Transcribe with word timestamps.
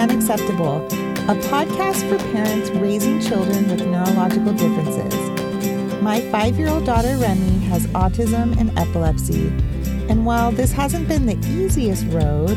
Unacceptable, 0.00 0.78
a 1.28 1.34
podcast 1.50 2.08
for 2.08 2.16
parents 2.32 2.70
raising 2.70 3.20
children 3.20 3.68
with 3.68 3.86
neurological 3.86 4.54
differences. 4.54 6.00
My 6.00 6.22
five 6.30 6.58
year 6.58 6.68
old 6.68 6.86
daughter 6.86 7.18
Remy 7.18 7.58
has 7.66 7.86
autism 7.88 8.58
and 8.58 8.76
epilepsy, 8.78 9.48
and 10.08 10.24
while 10.24 10.52
this 10.52 10.72
hasn't 10.72 11.06
been 11.06 11.26
the 11.26 11.36
easiest 11.46 12.06
road, 12.06 12.56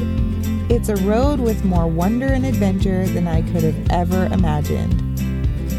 it's 0.71 0.87
a 0.87 0.95
road 1.05 1.41
with 1.41 1.65
more 1.65 1.85
wonder 1.85 2.27
and 2.27 2.45
adventure 2.45 3.05
than 3.07 3.27
I 3.27 3.41
could 3.51 3.63
have 3.63 3.89
ever 3.89 4.27
imagined. 4.27 4.93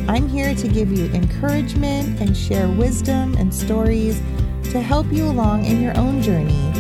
I'm 0.07 0.29
here 0.29 0.55
to 0.55 0.69
give 0.69 0.93
you 0.93 1.07
encouragement 1.15 2.21
and 2.21 2.37
share 2.37 2.69
wisdom 2.69 3.37
and 3.39 3.55
stories 3.55 4.21
to 4.65 4.83
help 4.83 5.11
you 5.11 5.25
along 5.25 5.65
in 5.65 5.81
your 5.81 5.97
own 5.97 6.21
journey. 6.21 6.71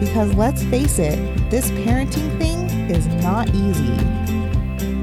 Because 0.00 0.34
let's 0.34 0.64
face 0.64 0.98
it, 0.98 1.16
this 1.48 1.70
parenting 1.70 2.36
thing 2.38 2.90
is 2.90 3.06
not 3.22 3.48
easy. 3.54 4.21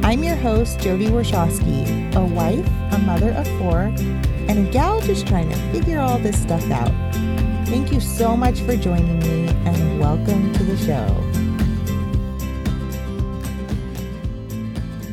I'm 0.02 0.24
your 0.24 0.38
host, 0.38 0.80
Jody 0.80 1.08
Warshawski, 1.08 2.16
a 2.16 2.26
wife, 2.26 2.66
a 2.94 2.98
mother 3.00 3.32
of 3.32 3.46
four, 3.60 3.82
and 4.48 4.68
a 4.68 4.72
gal 4.72 5.02
just 5.02 5.28
trying 5.28 5.50
to 5.50 5.56
figure 5.74 6.00
all 6.00 6.18
this 6.18 6.42
stuff 6.42 6.72
out. 6.72 6.92
Thank 7.68 7.92
you 7.92 8.00
so 8.00 8.36
much 8.38 8.62
for 8.62 8.78
joining 8.78 9.20
me, 9.20 9.50
and 9.66 10.00
welcome 10.00 10.54
to 10.54 10.64
the 10.64 10.78
show. 10.78 11.06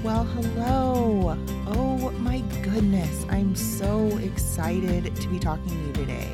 Well, 0.05 0.25
hello. 0.25 1.37
Oh 1.67 2.13
my 2.21 2.41
goodness, 2.63 3.27
I'm 3.29 3.57
so 3.57 4.07
excited 4.19 5.17
to 5.17 5.29
be 5.29 5.41
talking 5.41 5.69
to 5.69 5.87
you 5.89 5.93
today. 5.93 6.33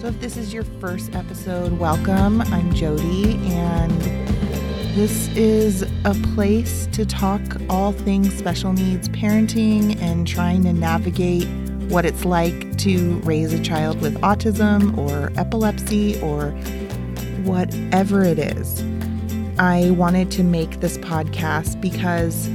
So, 0.00 0.08
if 0.08 0.20
this 0.20 0.36
is 0.36 0.52
your 0.52 0.64
first 0.80 1.14
episode, 1.14 1.72
welcome. 1.78 2.42
I'm 2.42 2.74
Jody, 2.74 3.36
and 3.46 4.23
this 4.94 5.26
is 5.36 5.82
a 6.04 6.14
place 6.34 6.86
to 6.92 7.04
talk 7.04 7.40
all 7.68 7.90
things 7.90 8.32
special 8.32 8.72
needs 8.72 9.08
parenting 9.08 10.00
and 10.00 10.24
trying 10.24 10.62
to 10.62 10.72
navigate 10.72 11.48
what 11.90 12.04
it's 12.04 12.24
like 12.24 12.78
to 12.78 13.18
raise 13.24 13.52
a 13.52 13.60
child 13.60 14.00
with 14.00 14.14
autism 14.20 14.96
or 14.96 15.32
epilepsy 15.36 16.20
or 16.20 16.50
whatever 17.42 18.22
it 18.22 18.38
is. 18.38 18.84
I 19.58 19.90
wanted 19.90 20.30
to 20.30 20.44
make 20.44 20.78
this 20.78 20.96
podcast 20.98 21.80
because 21.80 22.48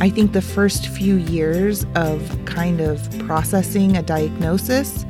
I 0.00 0.08
think 0.08 0.32
the 0.32 0.40
first 0.40 0.86
few 0.86 1.16
years 1.16 1.84
of 1.94 2.42
kind 2.46 2.80
of 2.80 3.06
processing 3.26 3.98
a 3.98 4.02
diagnosis 4.02 5.04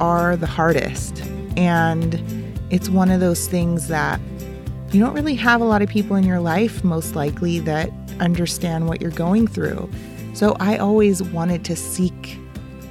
are 0.00 0.36
the 0.36 0.46
hardest. 0.46 1.24
And 1.56 2.20
it's 2.68 2.90
one 2.90 3.10
of 3.10 3.20
those 3.20 3.48
things 3.48 3.88
that 3.88 4.20
you 4.92 5.00
don't 5.00 5.14
really 5.14 5.34
have 5.34 5.60
a 5.60 5.64
lot 5.64 5.82
of 5.82 5.88
people 5.88 6.16
in 6.16 6.24
your 6.24 6.40
life, 6.40 6.84
most 6.84 7.14
likely, 7.14 7.58
that 7.60 7.90
understand 8.20 8.88
what 8.88 9.00
you're 9.00 9.10
going 9.10 9.46
through. 9.46 9.90
So 10.34 10.56
I 10.60 10.76
always 10.78 11.22
wanted 11.22 11.64
to 11.64 11.76
seek 11.76 12.38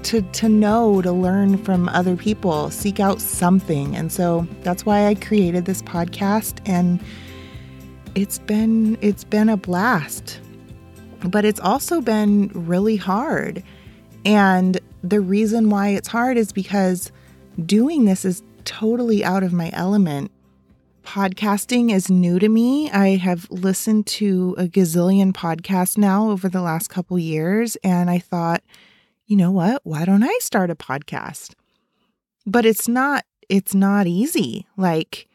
to 0.04 0.22
to 0.22 0.50
know, 0.50 1.02
to 1.02 1.12
learn 1.12 1.58
from 1.58 1.90
other 1.90 2.16
people, 2.16 2.70
seek 2.70 3.00
out 3.00 3.20
something. 3.20 3.96
And 3.96 4.12
so 4.12 4.48
that's 4.62 4.86
why 4.86 5.08
I 5.08 5.16
created 5.16 5.66
this 5.66 5.82
podcast 5.82 6.60
and 6.68 7.04
it's 8.14 8.40
been 8.40 8.98
it's 9.02 9.24
been 9.24 9.50
a 9.50 9.58
blast. 9.58 10.40
But 11.22 11.44
it's 11.44 11.60
also 11.60 12.02
been 12.02 12.50
really 12.54 12.98
hard. 12.98 13.64
And 14.26 14.80
the 15.04 15.22
reason 15.22 15.70
why 15.70 15.90
it's 15.90 16.08
hard 16.08 16.38
is 16.38 16.52
because 16.52 17.12
doing 17.66 18.06
this 18.06 18.26
is 18.26 18.44
totally 18.64 19.24
out 19.24 19.44
of 19.44 19.54
my 19.54 19.72
element 19.74 20.32
podcasting 21.06 21.94
is 21.94 22.10
new 22.10 22.40
to 22.40 22.50
me. 22.50 22.90
I 22.92 23.16
have 23.16 23.50
listened 23.50 24.08
to 24.08 24.56
a 24.58 24.64
gazillion 24.64 25.32
podcasts 25.32 25.98
now 25.98 26.32
over 26.32 26.50
the 26.50 26.62
last 26.62 26.90
couple 26.90 27.18
years, 27.20 27.78
and 27.84 28.10
I 28.10 28.20
thought, 28.20 28.64
you 29.28 29.38
know 29.38 29.52
what? 29.52 29.82
Why 29.84 30.04
don't 30.04 30.24
I 30.24 30.38
start 30.42 30.70
a 30.72 30.76
podcast? 30.76 31.54
But 32.46 32.66
it's 32.66 32.88
not 32.88 33.24
it's 33.48 33.76
not 33.76 34.08
easy. 34.08 34.66
Like 34.76 35.28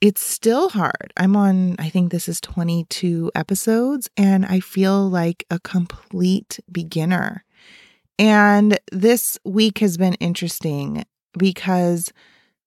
it's 0.00 0.22
still 0.22 0.70
hard. 0.70 1.12
I'm 1.16 1.36
on 1.36 1.76
I 1.78 1.88
think 1.88 2.10
this 2.10 2.28
is 2.28 2.40
22 2.40 3.30
episodes 3.34 4.10
and 4.16 4.44
I 4.46 4.60
feel 4.60 5.08
like 5.08 5.44
a 5.50 5.60
complete 5.60 6.58
beginner. 6.70 7.44
And 8.18 8.78
this 8.90 9.38
week 9.44 9.78
has 9.78 9.96
been 9.96 10.14
interesting 10.14 11.04
because 11.38 12.12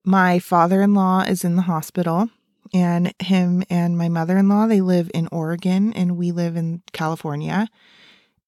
my 0.05 0.39
father-in-law 0.39 1.23
is 1.23 1.43
in 1.43 1.55
the 1.55 1.63
hospital 1.63 2.29
and 2.73 3.13
him 3.19 3.63
and 3.69 3.97
my 3.97 4.09
mother-in-law 4.09 4.67
they 4.67 4.81
live 4.81 5.09
in 5.13 5.27
Oregon 5.31 5.93
and 5.93 6.17
we 6.17 6.31
live 6.31 6.55
in 6.55 6.81
California. 6.93 7.67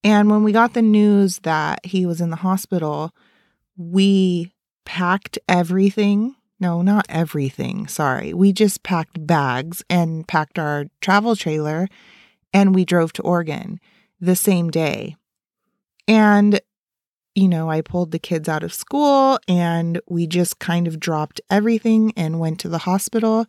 And 0.04 0.30
when 0.30 0.44
we 0.44 0.52
got 0.52 0.74
the 0.74 0.82
news 0.82 1.40
that 1.40 1.84
he 1.84 2.06
was 2.06 2.20
in 2.20 2.30
the 2.30 2.36
hospital, 2.36 3.12
we 3.76 4.54
packed 4.84 5.38
everything. 5.48 6.36
No, 6.60 6.82
not 6.82 7.06
everything. 7.08 7.86
Sorry. 7.88 8.32
We 8.32 8.52
just 8.52 8.82
packed 8.82 9.26
bags 9.26 9.82
and 9.88 10.26
packed 10.26 10.58
our 10.58 10.86
travel 11.00 11.36
trailer 11.36 11.88
and 12.52 12.74
we 12.74 12.84
drove 12.84 13.12
to 13.14 13.22
Oregon 13.22 13.80
the 14.20 14.36
same 14.36 14.70
day. 14.70 15.16
And 16.06 16.60
you 17.38 17.46
know, 17.46 17.70
I 17.70 17.82
pulled 17.82 18.10
the 18.10 18.18
kids 18.18 18.48
out 18.48 18.64
of 18.64 18.74
school 18.74 19.38
and 19.46 20.00
we 20.08 20.26
just 20.26 20.58
kind 20.58 20.88
of 20.88 20.98
dropped 20.98 21.40
everything 21.48 22.12
and 22.16 22.40
went 22.40 22.58
to 22.60 22.68
the 22.68 22.78
hospital. 22.78 23.46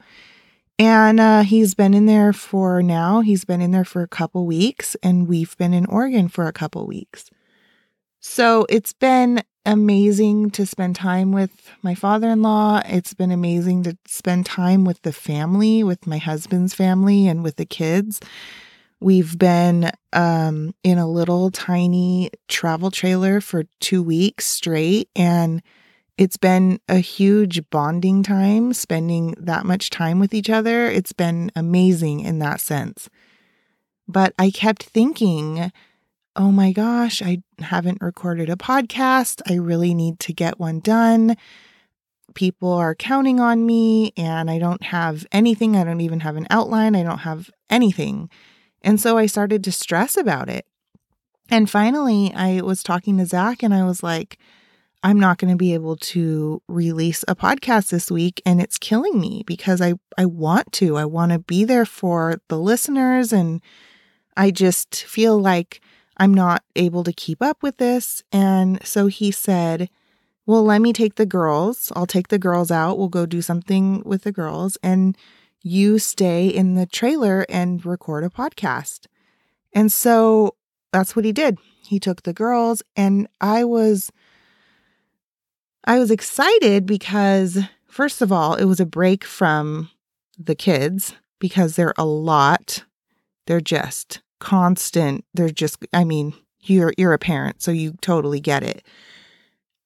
And 0.78 1.20
uh, 1.20 1.42
he's 1.42 1.74
been 1.74 1.96
in 1.96 2.06
there 2.06 2.32
for 2.32 2.84
now, 2.84 3.22
he's 3.22 3.46
been 3.46 3.62
in 3.62 3.72
there 3.72 3.84
for 3.84 4.02
a 4.02 4.08
couple 4.08 4.46
weeks, 4.46 4.96
and 5.04 5.28
we've 5.28 5.58
been 5.58 5.74
in 5.74 5.88
Oregon 5.88 6.30
for 6.30 6.48
a 6.48 6.54
couple 6.54 6.86
weeks. 6.86 7.30
So 8.22 8.66
it's 8.70 8.94
been 8.94 9.42
amazing 9.66 10.52
to 10.52 10.66
spend 10.66 10.96
time 10.96 11.32
with 11.32 11.72
my 11.82 11.96
father 11.96 12.30
in 12.30 12.44
law. 12.44 12.82
It's 12.86 13.14
been 13.14 13.32
amazing 13.32 13.84
to 13.84 13.98
spend 14.08 14.46
time 14.46 14.86
with 14.86 15.02
the 15.02 15.12
family, 15.12 15.84
with 15.84 16.06
my 16.06 16.18
husband's 16.18 16.76
family, 16.76 17.28
and 17.28 17.44
with 17.44 17.56
the 17.56 17.66
kids. 17.66 18.22
We've 19.02 19.38
been 19.38 19.92
um, 20.12 20.76
in 20.84 20.98
a 20.98 21.10
little 21.10 21.52
tiny 21.52 22.32
travel 22.50 22.92
trailer 22.92 23.40
for 23.40 23.64
two 23.80 24.04
weeks 24.04 24.46
straight, 24.46 25.10
and 25.16 25.62
it's 26.18 26.36
been 26.36 26.82
a 26.90 26.98
huge 26.98 27.70
bonding 27.70 28.24
time, 28.24 28.74
spending 28.74 29.36
that 29.38 29.66
much 29.66 29.90
time 29.90 30.20
with 30.20 30.34
each 30.34 30.50
other. 30.50 30.88
It's 30.88 31.14
been 31.14 31.50
amazing 31.56 32.20
in 32.20 32.40
that 32.40 32.60
sense. 32.60 33.10
But 34.06 34.34
I 34.38 34.52
kept 34.52 34.84
thinking, 34.84 35.72
oh 36.36 36.52
my 36.52 36.74
gosh, 36.74 37.22
I 37.22 37.42
haven't 37.60 38.02
recorded 38.02 38.50
a 38.50 38.58
podcast. 38.58 39.42
I 39.50 39.54
really 39.54 39.94
need 39.94 40.20
to 40.22 40.34
get 40.34 40.60
one 40.60 40.82
done. 40.82 41.38
People 42.34 42.74
are 42.74 42.96
counting 42.96 43.40
on 43.40 43.66
me, 43.66 44.12
and 44.18 44.52
I 44.52 44.60
don't 44.60 44.84
have 44.84 45.26
anything. 45.32 45.78
I 45.78 45.86
don't 45.86 46.02
even 46.02 46.20
have 46.20 46.36
an 46.36 46.48
outline. 46.50 46.98
I 46.98 47.04
don't 47.04 47.20
have 47.20 47.50
anything. 47.70 48.30
And 48.82 49.00
so 49.00 49.18
I 49.18 49.26
started 49.26 49.64
to 49.64 49.72
stress 49.72 50.18
about 50.18 50.50
it. 50.50 50.66
And 51.50 51.70
finally, 51.70 52.32
I 52.34 52.62
was 52.62 52.84
talking 52.84 53.18
to 53.18 53.26
Zach 53.26 53.64
and 53.64 53.74
I 53.74 53.84
was 53.84 54.04
like, 54.04 54.38
I'm 55.02 55.20
not 55.20 55.38
going 55.38 55.52
to 55.52 55.58
be 55.58 55.74
able 55.74 55.96
to 55.96 56.62
release 56.68 57.24
a 57.28 57.36
podcast 57.36 57.90
this 57.90 58.12
week 58.12 58.42
and 58.46 58.62
it's 58.62 58.78
killing 58.78 59.20
me 59.20 59.44
because 59.46 59.82
I 59.82 59.94
I 60.18 60.26
want 60.26 60.74
to. 60.74 60.98
I 60.98 61.06
want 61.06 61.32
to 61.32 61.40
be 61.40 61.64
there 61.64 61.86
for 61.86 62.42
the 62.50 62.60
listeners 62.60 63.32
and 63.32 63.62
I 64.36 64.52
just 64.52 65.04
feel 65.06 65.40
like 65.40 65.82
I'm 66.18 66.34
not 66.34 66.64
able 66.76 67.06
to 67.06 67.14
keep 67.14 67.42
up 67.42 67.64
with 67.64 67.78
this 67.78 68.24
and 68.34 68.86
so 68.86 69.08
he 69.08 69.32
said, 69.32 69.90
"Well, 70.46 70.64
let 70.64 70.82
me 70.82 70.92
take 70.92 71.16
the 71.16 71.26
girls. 71.26 71.94
I'll 71.96 72.06
take 72.06 72.28
the 72.28 72.40
girls 72.40 72.70
out. 72.70 72.98
We'll 72.98 73.08
go 73.08 73.26
do 73.26 73.42
something 73.42 74.04
with 74.06 74.24
the 74.24 74.34
girls 74.34 74.78
and 74.84 75.18
you 75.62 76.00
stay 76.00 76.48
in 76.48 76.76
the 76.76 76.86
trailer 76.86 77.46
and 77.50 77.86
record 77.86 78.24
a 78.24 78.30
podcast." 78.30 79.08
And 79.74 79.92
so 79.92 80.56
that's 80.92 81.16
what 81.16 81.26
he 81.26 81.32
did. 81.32 81.58
He 81.86 82.00
took 82.00 82.24
the 82.24 82.34
girls 82.34 82.84
and 82.96 83.28
I 83.42 83.64
was 83.64 84.12
I 85.86 85.98
was 85.98 86.12
excited 86.12 86.86
because, 86.86 87.58
first 87.88 88.22
of 88.22 88.32
all, 88.32 88.54
it 88.56 88.66
was 88.66 88.80
a 88.80 88.86
break 88.86 89.24
from 89.24 89.90
the 90.38 90.56
kids 90.56 91.16
because 91.40 91.76
they're 91.76 91.94
a 91.98 92.06
lot. 92.06 92.84
They're 93.48 93.62
just 93.62 94.22
constant. 94.40 95.26
They're 95.34 95.50
just, 95.50 95.78
I 95.94 96.04
mean, 96.04 96.34
you're 96.62 96.94
you're 96.98 97.14
a 97.14 97.20
parent, 97.20 97.62
so 97.62 97.72
you 97.72 97.94
totally 98.02 98.40
get 98.40 98.64
it. 98.64 98.84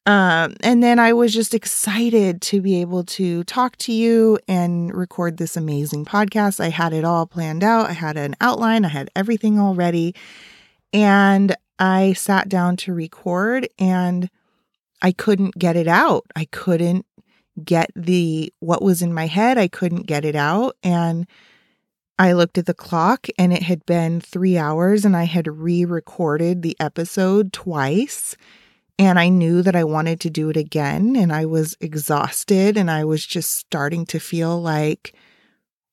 Um, 0.05 0.55
and 0.61 0.83
then 0.83 0.99
I 0.99 1.13
was 1.13 1.33
just 1.33 1.53
excited 1.53 2.41
to 2.41 2.61
be 2.61 2.81
able 2.81 3.05
to 3.05 3.43
talk 3.45 3.77
to 3.77 3.93
you 3.93 4.37
and 4.47 4.93
record 4.93 5.37
this 5.37 5.55
amazing 5.55 6.03
podcast. 6.03 6.59
I 6.59 6.69
had 6.69 6.91
it 6.91 7.05
all 7.05 7.25
planned 7.25 7.63
out. 7.63 7.89
I 7.89 7.93
had 7.93 8.17
an 8.17 8.35
outline. 8.41 8.83
I 8.83 8.89
had 8.89 9.09
everything 9.15 9.59
all 9.59 9.75
ready, 9.75 10.13
and 10.91 11.55
I 11.79 12.13
sat 12.13 12.49
down 12.49 12.75
to 12.77 12.93
record 12.93 13.67
and 13.79 14.29
I 15.01 15.11
couldn't 15.11 15.57
get 15.57 15.75
it 15.75 15.87
out. 15.87 16.25
I 16.35 16.45
couldn't 16.45 17.05
get 17.63 17.89
the 17.95 18.53
what 18.59 18.81
was 18.81 19.01
in 19.01 19.13
my 19.13 19.27
head. 19.27 19.57
I 19.57 19.67
couldn't 19.67 20.07
get 20.07 20.25
it 20.25 20.35
out 20.35 20.75
and 20.83 21.27
I 22.19 22.33
looked 22.33 22.57
at 22.57 22.67
the 22.67 22.73
clock 22.73 23.27
and 23.37 23.51
it 23.51 23.63
had 23.63 23.85
been 23.85 24.21
three 24.21 24.57
hours, 24.57 25.03
and 25.03 25.15
I 25.17 25.23
had 25.23 25.47
re 25.47 25.83
recorded 25.83 26.61
the 26.61 26.77
episode 26.79 27.51
twice. 27.51 28.37
And 28.99 29.17
I 29.17 29.29
knew 29.29 29.61
that 29.63 29.75
I 29.75 29.83
wanted 29.83 30.19
to 30.21 30.29
do 30.29 30.49
it 30.49 30.57
again. 30.57 31.15
And 31.15 31.33
I 31.33 31.45
was 31.45 31.75
exhausted 31.81 32.77
and 32.77 32.91
I 32.91 33.03
was 33.05 33.25
just 33.25 33.51
starting 33.51 34.05
to 34.07 34.19
feel 34.19 34.61
like, 34.61 35.15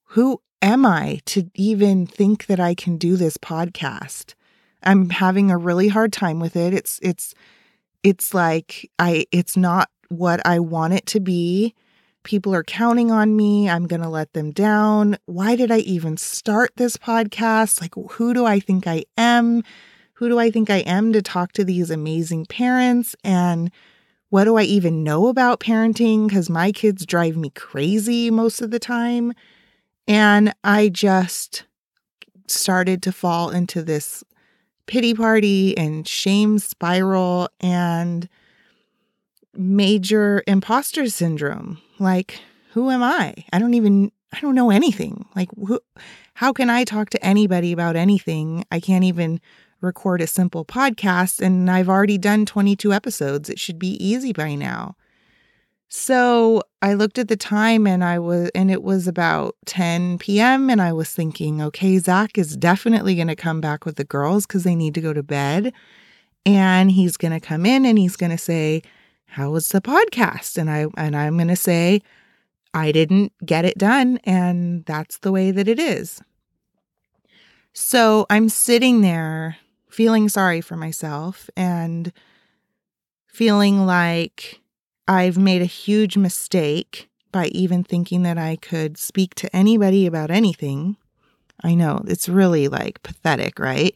who 0.04 0.42
am 0.60 0.84
I 0.84 1.20
to 1.26 1.50
even 1.54 2.06
think 2.06 2.46
that 2.46 2.60
I 2.60 2.74
can 2.74 2.98
do 2.98 3.16
this 3.16 3.36
podcast? 3.36 4.34
I'm 4.82 5.10
having 5.10 5.50
a 5.50 5.58
really 5.58 5.88
hard 5.88 6.12
time 6.12 6.40
with 6.40 6.56
it. 6.56 6.74
It's, 6.74 6.98
it's, 7.02 7.34
it's 8.02 8.34
like 8.34 8.90
I, 8.98 9.26
it's 9.30 9.56
not 9.56 9.88
what 10.08 10.44
I 10.46 10.58
want 10.58 10.94
it 10.94 11.06
to 11.06 11.20
be. 11.20 11.74
People 12.22 12.54
are 12.54 12.64
counting 12.64 13.10
on 13.10 13.34
me. 13.34 13.70
I'm 13.70 13.86
going 13.86 14.02
to 14.02 14.08
let 14.08 14.34
them 14.34 14.50
down. 14.50 15.16
Why 15.24 15.56
did 15.56 15.70
I 15.70 15.78
even 15.78 16.18
start 16.18 16.72
this 16.76 16.98
podcast? 16.98 17.80
Like, 17.80 17.94
who 18.12 18.34
do 18.34 18.44
I 18.44 18.60
think 18.60 18.86
I 18.86 19.04
am? 19.16 19.62
Who 20.20 20.28
do 20.28 20.38
I 20.38 20.50
think 20.50 20.68
I 20.68 20.80
am 20.80 21.14
to 21.14 21.22
talk 21.22 21.52
to 21.52 21.64
these 21.64 21.90
amazing 21.90 22.44
parents? 22.44 23.16
And 23.24 23.70
what 24.28 24.44
do 24.44 24.58
I 24.58 24.64
even 24.64 25.02
know 25.02 25.28
about 25.28 25.60
parenting? 25.60 26.28
Because 26.28 26.50
my 26.50 26.72
kids 26.72 27.06
drive 27.06 27.38
me 27.38 27.48
crazy 27.48 28.30
most 28.30 28.60
of 28.60 28.70
the 28.70 28.78
time. 28.78 29.32
And 30.06 30.52
I 30.62 30.90
just 30.90 31.64
started 32.48 33.02
to 33.04 33.12
fall 33.12 33.48
into 33.48 33.82
this 33.82 34.22
pity 34.84 35.14
party 35.14 35.74
and 35.78 36.06
shame 36.06 36.58
spiral 36.58 37.48
and 37.58 38.28
major 39.54 40.42
imposter 40.46 41.08
syndrome. 41.08 41.78
Like, 41.98 42.40
who 42.72 42.90
am 42.90 43.02
I? 43.02 43.36
I 43.54 43.58
don't 43.58 43.72
even 43.72 44.12
I 44.34 44.40
don't 44.40 44.54
know 44.54 44.70
anything. 44.70 45.24
Like 45.34 45.48
who 45.56 45.80
how 46.34 46.52
can 46.52 46.68
I 46.68 46.84
talk 46.84 47.08
to 47.10 47.24
anybody 47.24 47.72
about 47.72 47.96
anything? 47.96 48.66
I 48.70 48.80
can't 48.80 49.04
even 49.04 49.40
record 49.80 50.20
a 50.20 50.26
simple 50.26 50.64
podcast 50.64 51.40
and 51.40 51.70
I've 51.70 51.88
already 51.88 52.18
done 52.18 52.46
22 52.46 52.92
episodes. 52.92 53.48
It 53.48 53.58
should 53.58 53.78
be 53.78 53.92
easy 54.04 54.32
by 54.32 54.54
now. 54.54 54.96
So, 55.92 56.62
I 56.82 56.94
looked 56.94 57.18
at 57.18 57.26
the 57.26 57.36
time 57.36 57.84
and 57.84 58.04
I 58.04 58.20
was 58.20 58.48
and 58.54 58.70
it 58.70 58.82
was 58.82 59.08
about 59.08 59.56
10 59.66 60.18
p.m. 60.18 60.70
and 60.70 60.80
I 60.80 60.92
was 60.92 61.10
thinking, 61.10 61.60
okay, 61.60 61.98
Zach 61.98 62.38
is 62.38 62.56
definitely 62.56 63.16
going 63.16 63.26
to 63.26 63.34
come 63.34 63.60
back 63.60 63.84
with 63.84 63.96
the 63.96 64.04
girls 64.04 64.46
cuz 64.46 64.62
they 64.62 64.76
need 64.76 64.94
to 64.94 65.00
go 65.00 65.12
to 65.12 65.22
bed. 65.22 65.72
And 66.46 66.92
he's 66.92 67.16
going 67.16 67.32
to 67.32 67.40
come 67.40 67.66
in 67.66 67.84
and 67.84 67.98
he's 67.98 68.16
going 68.16 68.30
to 68.30 68.38
say, 68.38 68.82
how 69.26 69.50
was 69.50 69.68
the 69.68 69.80
podcast? 69.80 70.58
And 70.58 70.70
I 70.70 70.86
and 70.96 71.16
I'm 71.16 71.36
going 71.36 71.48
to 71.48 71.56
say 71.56 72.02
I 72.72 72.92
didn't 72.92 73.32
get 73.44 73.64
it 73.64 73.76
done 73.76 74.20
and 74.24 74.84
that's 74.84 75.18
the 75.18 75.32
way 75.32 75.50
that 75.50 75.66
it 75.66 75.80
is. 75.80 76.22
So 77.72 78.26
I'm 78.30 78.48
sitting 78.48 79.00
there 79.00 79.56
feeling 80.00 80.30
sorry 80.30 80.62
for 80.62 80.78
myself 80.78 81.50
and 81.58 82.10
feeling 83.26 83.84
like 83.84 84.62
I've 85.06 85.36
made 85.36 85.60
a 85.60 85.66
huge 85.66 86.16
mistake 86.16 87.10
by 87.32 87.48
even 87.48 87.84
thinking 87.84 88.22
that 88.22 88.38
I 88.38 88.56
could 88.56 88.96
speak 88.96 89.34
to 89.34 89.54
anybody 89.54 90.06
about 90.06 90.30
anything. 90.30 90.96
I 91.62 91.74
know 91.74 92.02
it's 92.06 92.30
really 92.30 92.66
like 92.66 93.02
pathetic, 93.02 93.58
right? 93.58 93.94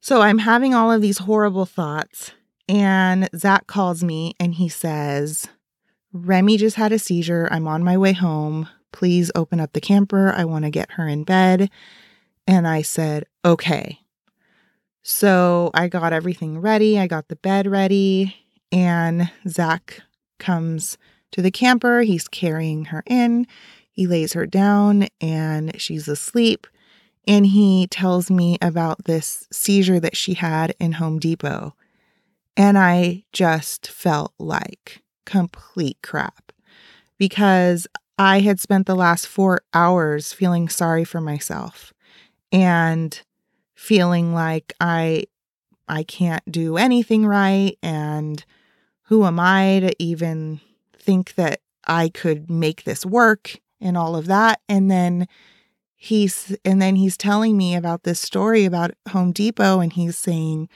So 0.00 0.22
I'm 0.22 0.38
having 0.38 0.72
all 0.72 0.90
of 0.90 1.02
these 1.02 1.18
horrible 1.18 1.66
thoughts 1.66 2.32
and 2.66 3.28
Zach 3.36 3.66
calls 3.66 4.02
me 4.02 4.32
and 4.40 4.54
he 4.54 4.70
says, 4.70 5.46
Remy 6.14 6.56
just 6.56 6.76
had 6.76 6.92
a 6.92 6.98
seizure. 6.98 7.46
I'm 7.50 7.68
on 7.68 7.84
my 7.84 7.98
way 7.98 8.14
home. 8.14 8.70
Please 8.90 9.30
open 9.34 9.60
up 9.60 9.74
the 9.74 9.82
camper. 9.82 10.32
I 10.34 10.46
want 10.46 10.64
to 10.64 10.70
get 10.70 10.92
her 10.92 11.06
in 11.06 11.24
bed. 11.24 11.68
And 12.46 12.66
I 12.66 12.80
said, 12.80 13.26
okay. 13.44 13.98
So 15.02 15.70
I 15.74 15.88
got 15.88 16.12
everything 16.12 16.60
ready. 16.60 16.98
I 16.98 17.06
got 17.06 17.28
the 17.28 17.36
bed 17.36 17.66
ready. 17.66 18.36
And 18.70 19.30
Zach 19.48 20.00
comes 20.38 20.96
to 21.32 21.42
the 21.42 21.50
camper. 21.50 22.02
He's 22.02 22.28
carrying 22.28 22.86
her 22.86 23.02
in. 23.06 23.46
He 23.90 24.06
lays 24.06 24.32
her 24.32 24.46
down 24.46 25.08
and 25.20 25.78
she's 25.80 26.08
asleep. 26.08 26.66
And 27.26 27.46
he 27.46 27.86
tells 27.88 28.30
me 28.30 28.58
about 28.62 29.04
this 29.04 29.46
seizure 29.52 30.00
that 30.00 30.16
she 30.16 30.34
had 30.34 30.74
in 30.80 30.92
Home 30.92 31.18
Depot. 31.18 31.74
And 32.56 32.78
I 32.78 33.24
just 33.32 33.88
felt 33.88 34.32
like 34.38 35.02
complete 35.24 35.98
crap 36.02 36.52
because 37.18 37.86
I 38.18 38.40
had 38.40 38.60
spent 38.60 38.86
the 38.86 38.96
last 38.96 39.26
four 39.26 39.62
hours 39.72 40.32
feeling 40.32 40.68
sorry 40.68 41.04
for 41.04 41.20
myself 41.20 41.92
and 42.50 43.20
feeling 43.82 44.32
like 44.32 44.72
I 44.80 45.24
I 45.88 46.04
can't 46.04 46.50
do 46.50 46.76
anything 46.76 47.26
right 47.26 47.76
and 47.82 48.44
who 49.06 49.24
am 49.24 49.40
I 49.40 49.80
to 49.80 50.02
even 50.02 50.60
think 50.96 51.34
that 51.34 51.60
I 51.84 52.08
could 52.08 52.48
make 52.48 52.84
this 52.84 53.04
work 53.04 53.58
and 53.80 53.98
all 53.98 54.14
of 54.14 54.26
that 54.26 54.60
and 54.68 54.88
then 54.88 55.26
he's 55.96 56.56
and 56.64 56.80
then 56.80 56.94
he's 56.94 57.16
telling 57.16 57.56
me 57.56 57.74
about 57.74 58.04
this 58.04 58.20
story 58.20 58.64
about 58.64 58.92
Home 59.10 59.32
Depot 59.32 59.80
and 59.80 59.92
he's 59.92 60.16
saying 60.16 60.68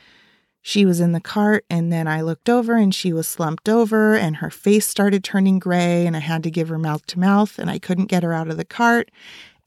she 0.60 0.84
was 0.84 0.98
in 0.98 1.12
the 1.12 1.20
cart, 1.20 1.64
and 1.70 1.92
then 1.92 2.08
I 2.08 2.22
looked 2.22 2.48
over 2.48 2.74
and 2.74 2.92
she 2.92 3.12
was 3.12 3.28
slumped 3.28 3.68
over, 3.68 4.16
and 4.16 4.38
her 4.38 4.50
face 4.50 4.84
started 4.84 5.22
turning 5.22 5.60
gray, 5.60 6.04
and 6.08 6.16
I 6.16 6.18
had 6.18 6.42
to 6.42 6.50
give 6.50 6.68
her 6.70 6.76
mouth 6.76 7.06
to 7.06 7.20
mouth, 7.20 7.60
and 7.60 7.70
I 7.70 7.78
couldn't 7.78 8.06
get 8.06 8.24
her 8.24 8.32
out 8.32 8.48
of 8.48 8.56
the 8.56 8.64
cart. 8.64 9.12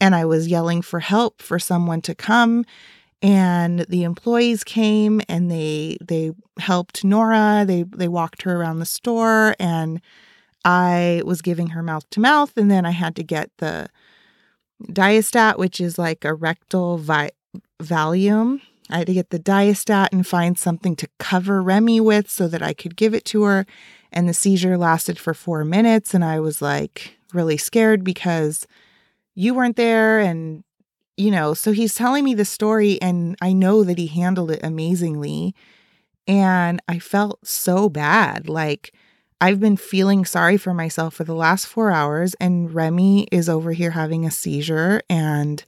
And 0.02 0.14
I 0.14 0.26
was 0.26 0.50
yelling 0.50 0.82
for 0.82 1.00
help 1.00 1.42
for 1.42 1.58
someone 1.58 2.02
to 2.02 2.14
come. 2.14 2.66
And 3.22 3.82
the 3.90 4.04
employees 4.04 4.64
came 4.64 5.22
and 5.28 5.52
they 5.52 5.98
they 6.02 6.32
helped 6.58 7.04
Nora. 7.04 7.66
They 7.68 7.84
they 7.84 8.08
walked 8.08 8.44
her 8.44 8.56
around 8.56 8.80
the 8.80 8.86
store 8.86 9.56
and 9.60 10.02
I 10.64 11.22
was 11.26 11.42
giving 11.42 11.68
her 11.70 11.84
mouth 11.84 12.10
to 12.12 12.20
mouth 12.20 12.56
and 12.58 12.70
then 12.72 12.86
I 12.86 12.92
had 12.92 13.16
to 13.18 13.24
get 13.24 13.50
the 13.58 13.90
diastat 14.84 15.58
which 15.58 15.82
is 15.82 15.98
like 15.98 16.24
a 16.24 16.34
rectal 16.34 16.98
vi- 16.98 17.32
Valium 17.82 18.62
I 18.90 19.00
had 19.00 19.08
to 19.08 19.14
get 19.14 19.30
the 19.30 19.40
diastat 19.40 20.10
and 20.12 20.26
find 20.26 20.58
something 20.58 20.96
to 20.96 21.08
cover 21.20 21.62
Remy 21.62 22.02
with 22.02 22.30
so 22.30 22.48
that 22.48 22.64
I 22.64 22.74
could 22.74 22.96
give 22.96 23.14
it 23.14 23.24
to 23.26 23.44
her. 23.44 23.66
And 24.12 24.28
the 24.28 24.34
seizure 24.34 24.78
lasted 24.78 25.20
for 25.20 25.34
four 25.36 25.64
minutes. 25.64 26.14
And 26.14 26.26
I 26.26 26.40
was 26.40 26.62
like 26.62 27.20
really 27.32 27.58
scared 27.58 28.04
because 28.04 28.66
you 29.36 29.54
weren't 29.54 29.76
there. 29.76 30.20
And, 30.20 30.64
you 31.20 31.32
know, 31.32 31.54
so 31.54 31.72
he's 31.72 31.96
telling 31.96 32.24
me 32.24 32.34
the 32.34 32.46
story, 32.46 33.02
and 33.02 33.36
I 33.42 33.54
know 33.54 33.84
that 33.84 33.98
he 33.98 34.08
handled 34.08 34.52
it 34.52 34.62
amazingly. 34.64 35.54
And 36.28 36.82
I 36.88 37.00
felt 37.00 37.46
so 37.46 37.90
bad. 37.90 38.48
Like, 38.48 38.94
I've 39.42 39.60
been 39.60 39.78
feeling 39.78 40.26
sorry 40.26 40.58
for 40.58 40.74
myself 40.74 41.16
for 41.16 41.24
the 41.24 41.36
last 41.36 41.66
four 41.68 41.92
hours, 41.92 42.36
and 42.40 42.74
Remy 42.74 43.28
is 43.32 43.50
over 43.50 43.72
here 43.74 43.92
having 43.92 44.26
a 44.26 44.32
seizure. 44.32 45.02
And, 45.10 45.64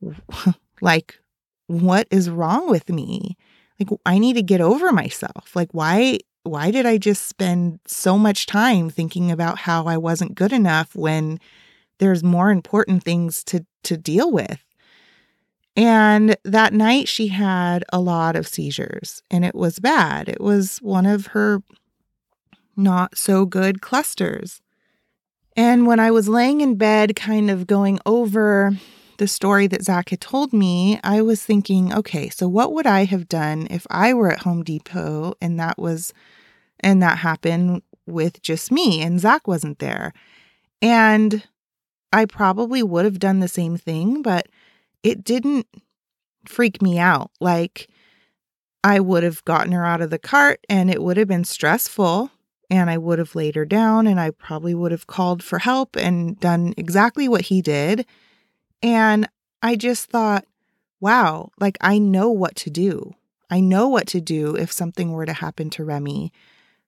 like, 0.80 1.20
what 1.66 2.08
is 2.10 2.30
wrong 2.30 2.70
with 2.70 2.88
me? 2.88 3.36
Like 3.78 3.90
I 4.04 4.18
need 4.18 4.34
to 4.34 4.42
get 4.42 4.60
over 4.60 4.92
myself. 4.92 5.54
Like 5.54 5.68
why 5.72 6.18
why 6.42 6.70
did 6.70 6.86
I 6.86 6.98
just 6.98 7.26
spend 7.28 7.80
so 7.86 8.18
much 8.18 8.46
time 8.46 8.90
thinking 8.90 9.30
about 9.30 9.58
how 9.58 9.84
I 9.84 9.96
wasn't 9.98 10.34
good 10.34 10.52
enough 10.52 10.94
when 10.96 11.38
there's 11.98 12.24
more 12.24 12.50
important 12.50 13.04
things 13.04 13.44
to 13.44 13.64
to 13.84 13.96
deal 13.96 14.32
with? 14.32 14.64
And 15.78 16.36
that 16.42 16.72
night 16.72 17.06
she 17.06 17.28
had 17.28 17.84
a 17.92 18.00
lot 18.00 18.34
of 18.34 18.48
seizures 18.48 19.22
and 19.30 19.44
it 19.44 19.54
was 19.54 19.78
bad. 19.78 20.28
It 20.28 20.40
was 20.40 20.78
one 20.78 21.06
of 21.06 21.28
her 21.28 21.62
not 22.76 23.16
so 23.16 23.46
good 23.46 23.80
clusters. 23.80 24.60
And 25.56 25.86
when 25.86 26.00
I 26.00 26.10
was 26.10 26.28
laying 26.28 26.62
in 26.62 26.74
bed, 26.74 27.14
kind 27.14 27.48
of 27.48 27.68
going 27.68 28.00
over 28.04 28.72
the 29.18 29.28
story 29.28 29.68
that 29.68 29.84
Zach 29.84 30.10
had 30.10 30.20
told 30.20 30.52
me, 30.52 30.98
I 31.04 31.22
was 31.22 31.44
thinking, 31.44 31.94
okay, 31.94 32.28
so 32.28 32.48
what 32.48 32.72
would 32.72 32.86
I 32.86 33.04
have 33.04 33.28
done 33.28 33.68
if 33.70 33.86
I 33.88 34.14
were 34.14 34.32
at 34.32 34.40
Home 34.40 34.64
Depot 34.64 35.34
and 35.40 35.60
that 35.60 35.78
was, 35.78 36.12
and 36.80 37.00
that 37.04 37.18
happened 37.18 37.82
with 38.04 38.42
just 38.42 38.72
me 38.72 39.00
and 39.00 39.20
Zach 39.20 39.46
wasn't 39.46 39.78
there? 39.78 40.12
And 40.82 41.46
I 42.12 42.24
probably 42.24 42.82
would 42.82 43.04
have 43.04 43.20
done 43.20 43.38
the 43.38 43.46
same 43.46 43.76
thing, 43.76 44.22
but 44.22 44.48
it 45.02 45.24
didn't 45.24 45.66
freak 46.46 46.82
me 46.82 46.98
out. 46.98 47.30
Like, 47.40 47.88
I 48.84 49.00
would 49.00 49.22
have 49.22 49.44
gotten 49.44 49.72
her 49.72 49.84
out 49.84 50.00
of 50.00 50.10
the 50.10 50.18
cart 50.18 50.64
and 50.68 50.90
it 50.90 51.02
would 51.02 51.16
have 51.16 51.28
been 51.28 51.44
stressful 51.44 52.30
and 52.70 52.90
I 52.90 52.98
would 52.98 53.18
have 53.18 53.34
laid 53.34 53.54
her 53.56 53.64
down 53.64 54.06
and 54.06 54.20
I 54.20 54.30
probably 54.30 54.74
would 54.74 54.92
have 54.92 55.06
called 55.06 55.42
for 55.42 55.58
help 55.58 55.96
and 55.96 56.38
done 56.38 56.74
exactly 56.76 57.28
what 57.28 57.42
he 57.42 57.62
did. 57.62 58.06
And 58.82 59.28
I 59.62 59.76
just 59.76 60.10
thought, 60.10 60.44
wow, 61.00 61.50
like 61.58 61.76
I 61.80 61.98
know 61.98 62.30
what 62.30 62.54
to 62.56 62.70
do. 62.70 63.14
I 63.50 63.60
know 63.60 63.88
what 63.88 64.06
to 64.08 64.20
do 64.20 64.54
if 64.54 64.70
something 64.70 65.12
were 65.12 65.26
to 65.26 65.32
happen 65.32 65.70
to 65.70 65.84
Remy. 65.84 66.32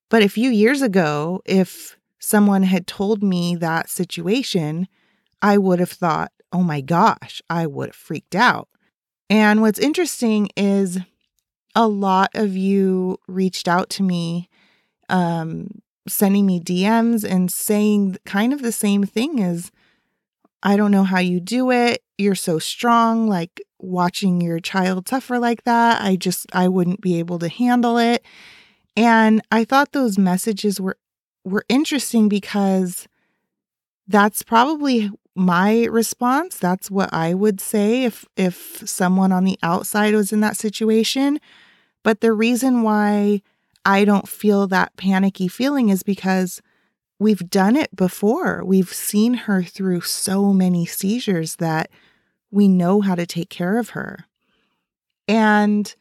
But 0.09 0.23
a 0.23 0.29
few 0.29 0.51
years 0.51 0.83
ago, 0.83 1.41
if 1.45 1.97
someone 2.19 2.65
had 2.65 2.87
told 2.87 3.23
me 3.23 3.57
that 3.57 3.89
situation, 3.89 4.87
I 5.41 5.57
would 5.57 5.81
have 5.81 5.91
thought, 5.91 6.33
oh 6.53 6.63
my 6.63 6.81
gosh, 6.81 7.41
I 7.49 7.67
would 7.67 7.91
have 7.91 7.97
freaked 7.97 8.35
out. 8.35 8.69
And 9.29 9.61
what's 9.63 9.79
interesting 9.79 10.51
is 10.57 10.99
a 11.75 11.87
lot 11.87 12.31
of 12.35 12.57
you 12.57 13.19
reached 13.29 13.69
out 13.69 13.89
to 13.91 14.03
me, 14.03 14.49
um, 15.09 15.69
sending 16.09 16.47
me 16.47 16.61
DMs 16.61 17.25
and 17.29 17.51
saying 17.51 18.17
kind 18.27 18.53
of 18.53 18.63
the 18.63 18.73
same 18.73 19.05
thing 19.05 19.41
as, 19.41 19.71
I 20.63 20.77
don't 20.77 20.91
know 20.91 21.05
how 21.05 21.21
you 21.21 21.41
do 21.41 21.71
it. 21.71 22.03
You're 22.19 22.35
so 22.35 22.59
strong. 22.59 23.29
Like 23.29 23.63
watching 23.79 24.41
your 24.41 24.59
child 24.61 25.09
suffer 25.09 25.39
like 25.39 25.63
that, 25.65 26.03
I 26.03 26.17
just, 26.17 26.47
I 26.53 26.69
wouldn't 26.69 27.01
be 27.01 27.19
able 27.19 27.39
to 27.39 27.49
handle 27.49 27.97
it. 27.99 28.25
And 28.97 29.41
I 29.51 29.65
thought 29.65 29.93
those 29.93 30.19
messages 30.19 30.81
were 30.81 30.99
were 31.45 31.65
interesting 31.69 32.29
because 32.29 33.09
that's 34.07 34.43
probably 34.43 35.11
my 35.41 35.85
response. 35.85 36.59
That's 36.59 36.91
what 36.91 37.09
I 37.15 37.33
would 37.33 37.63
say 37.63 38.05
if 38.05 38.27
if 38.37 38.87
someone 38.87 39.33
on 39.33 39.45
the 39.45 39.59
outside 39.63 40.15
was 40.15 40.33
in 40.33 40.41
that 40.41 40.59
situation. 40.59 41.41
But 42.03 42.21
the 42.21 42.35
reason 42.35 42.83
why 42.83 43.41
I 43.87 44.05
don't 44.05 44.29
feel 44.29 44.67
that 44.67 44.97
panicky 44.97 45.49
feeling 45.49 45.89
is 45.89 46.03
because 46.03 46.61
we've 47.19 47.49
done 47.49 47.75
it 47.75 47.97
before. 47.97 48.63
We've 48.65 48.93
seen 48.93 49.33
her 49.33 49.63
through 49.63 50.03
so 50.03 50.53
many 50.53 50.85
seizures 50.85 51.57
that 51.57 51.91
we 52.51 52.69
know 52.69 53.01
how 53.01 53.15
to 53.15 53.25
take 53.25 53.49
care 53.49 53.79
of 53.79 53.91
her. 53.91 54.27
And 55.27 55.95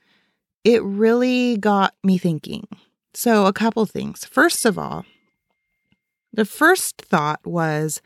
it 0.65 0.83
really 0.83 1.55
got 1.55 1.93
me 2.03 2.17
thinking. 2.17 2.67
So, 3.13 3.45
a 3.45 3.53
couple 3.53 3.85
things. 3.85 4.25
First 4.25 4.65
of 4.65 4.77
all, 4.77 5.05
the 6.33 6.45
first 6.45 6.97
thought 7.01 7.39
was, 7.45 8.01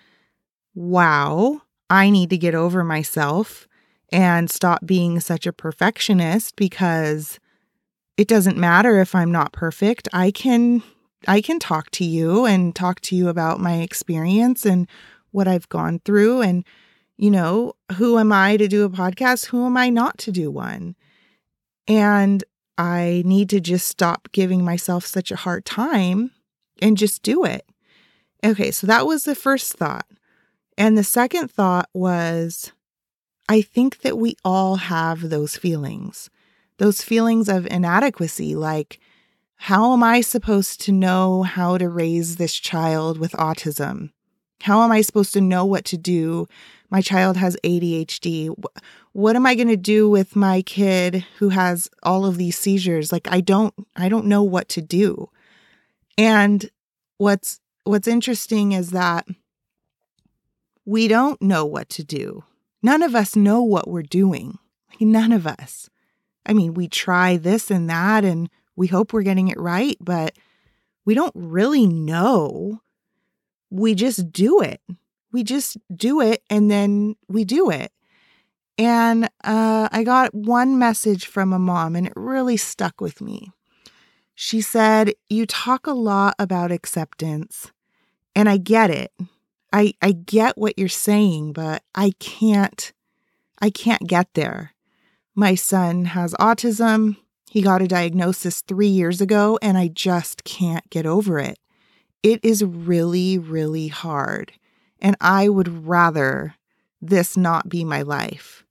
wow, 0.76 1.62
I 1.90 2.10
need 2.10 2.30
to 2.32 2.38
get 2.38 2.56
over 2.56 2.84
myself 2.84 3.68
and 4.12 4.50
stop 4.50 4.86
being 4.86 5.20
such 5.20 5.46
a 5.48 5.54
perfectionist 5.54 6.56
because 6.56 7.40
it 8.18 8.28
doesn't 8.28 8.58
matter 8.58 9.00
if 9.00 9.16
I'm 9.16 9.32
not 9.32 9.54
perfect. 9.54 10.08
I 10.14 10.32
can 10.32 10.84
I 11.28 11.42
can 11.42 11.58
talk 11.58 11.90
to 11.92 12.06
you 12.06 12.46
and 12.46 12.76
talk 12.76 13.00
to 13.02 13.16
you 13.16 13.30
about 13.30 13.60
my 13.60 13.76
experience 13.76 14.66
and 14.66 14.88
what 15.32 15.48
I've 15.48 15.70
gone 15.70 16.00
through 16.04 16.42
and 16.42 16.66
you 17.18 17.32
know, 17.32 17.74
who 17.98 18.18
am 18.18 18.32
I 18.32 18.58
to 18.58 18.68
do 18.68 18.84
a 18.86 18.90
podcast? 18.90 19.46
Who 19.46 19.66
am 19.66 19.78
I 19.78 19.90
not 19.90 20.18
to 20.20 20.32
do 20.32 20.50
one? 20.50 20.96
And 21.88 22.44
I 22.78 23.22
need 23.26 23.50
to 23.52 23.60
just 23.60 23.88
stop 23.88 24.30
giving 24.32 24.66
myself 24.66 25.06
such 25.06 25.32
a 25.32 25.38
hard 25.38 25.64
time 25.66 26.32
and 26.82 26.98
just 26.98 27.22
do 27.22 27.46
it. 27.46 27.66
Okay, 28.44 28.72
so 28.72 28.88
that 28.88 29.06
was 29.06 29.24
the 29.24 29.36
first 29.36 29.74
thought. 29.74 30.08
And 30.78 30.98
the 30.98 31.04
second 31.04 31.50
thought 31.52 31.90
was 31.94 32.72
I 33.50 33.62
think 33.62 34.02
that 34.02 34.18
we 34.18 34.36
all 34.44 34.78
have 34.78 35.30
those 35.30 35.58
feelings, 35.58 36.30
those 36.78 37.02
feelings 37.02 37.50
of 37.50 37.68
inadequacy. 37.68 38.56
Like, 38.56 39.00
how 39.56 39.94
am 39.94 40.04
I 40.04 40.22
supposed 40.22 40.82
to 40.82 40.92
know 40.92 41.44
how 41.44 41.78
to 41.78 41.90
raise 41.90 42.38
this 42.38 42.56
child 42.56 43.18
with 43.18 43.32
autism? 43.34 44.12
How 44.62 44.82
am 44.84 44.92
I 44.92 45.02
supposed 45.02 45.34
to 45.34 45.42
know 45.42 45.66
what 45.66 45.86
to 45.86 45.98
do? 45.98 46.48
My 46.90 47.02
child 47.02 47.38
has 47.38 47.58
ADHD. 47.64 48.54
What 49.12 49.36
am 49.36 49.46
I 49.46 49.56
going 49.56 49.68
to 49.68 49.78
do 49.78 50.10
with 50.10 50.36
my 50.36 50.62
kid 50.62 51.26
who 51.40 51.50
has 51.50 51.90
all 52.02 52.26
of 52.26 52.38
these 52.38 52.58
seizures? 52.58 53.12
Like 53.12 53.28
I 53.30 53.42
don't 53.42 53.74
I 53.96 54.10
don't 54.10 54.26
know 54.26 54.44
what 54.44 54.70
to 54.70 54.82
do. 54.82 55.30
And 56.18 56.70
what's 57.18 57.60
what's 57.84 58.08
interesting 58.08 58.72
is 58.72 58.92
that 58.92 59.28
we 60.86 61.08
don't 61.08 61.42
know 61.42 61.66
what 61.66 61.90
to 61.90 62.04
do. 62.04 62.44
None 62.82 63.02
of 63.02 63.16
us 63.16 63.36
know 63.36 63.62
what 63.62 63.88
we're 63.88 64.02
doing. 64.02 64.60
None 65.00 65.32
of 65.32 65.48
us. 65.48 65.90
I 66.46 66.54
mean, 66.54 66.74
we 66.74 66.88
try 66.88 67.38
this 67.38 67.72
and 67.72 67.90
that 67.90 68.26
and 68.26 68.50
we 68.76 68.88
hope 68.88 69.14
we're 69.14 69.24
getting 69.24 69.48
it 69.48 69.60
right, 69.60 69.98
but 70.02 70.36
we 71.06 71.14
don't 71.14 71.34
really 71.36 71.88
know. 71.88 72.82
We 73.70 73.96
just 73.96 74.32
do 74.32 74.62
it. 74.62 74.82
We 75.32 75.44
just 75.44 75.78
do 75.96 76.22
it 76.22 76.44
and 76.50 76.70
then 76.70 77.16
we 77.28 77.44
do 77.44 77.70
it. 77.70 77.92
And 78.78 79.26
uh, 79.44 79.88
I 79.92 80.04
got 80.04 80.34
one 80.34 80.80
message 80.80 81.28
from 81.28 81.54
a 81.54 81.60
mom 81.60 81.96
and 81.96 82.08
it 82.08 82.14
really 82.16 82.58
stuck 82.58 83.02
with 83.02 83.22
me. 83.22 83.52
She 84.36 84.62
said, 84.62 85.14
You 85.30 85.46
talk 85.46 85.86
a 85.86 85.94
lot 85.94 86.36
about 86.40 86.72
acceptance, 86.72 87.72
and 88.36 88.50
I 88.50 88.58
get 88.58 88.90
it. 88.90 89.12
I, 89.74 89.96
I 90.02 90.12
get 90.12 90.58
what 90.58 90.78
you're 90.78 90.88
saying, 90.88 91.54
but 91.54 91.82
I 91.96 92.12
can't, 92.20 92.94
I 93.60 93.72
can't 93.72 94.08
get 94.08 94.34
there. 94.36 94.74
My 95.34 95.56
son 95.56 96.06
has 96.06 96.36
autism. 96.36 97.18
He 97.50 97.64
got 97.64 97.82
a 97.82 97.88
diagnosis 97.88 98.62
three 98.62 98.88
years 98.88 99.20
ago, 99.20 99.58
and 99.64 99.76
I 99.78 99.88
just 99.88 100.44
can't 100.44 100.88
get 100.92 101.08
over 101.08 101.40
it. 101.40 101.58
It 102.22 102.40
is 102.44 102.64
really, 102.64 103.40
really 103.40 103.88
hard. 103.88 104.54
And 105.02 105.18
I 105.20 105.50
would 105.50 105.88
rather 105.88 106.56
this 107.02 107.36
not 107.36 107.68
be 107.68 107.84
my 107.84 108.04
life. 108.04 108.64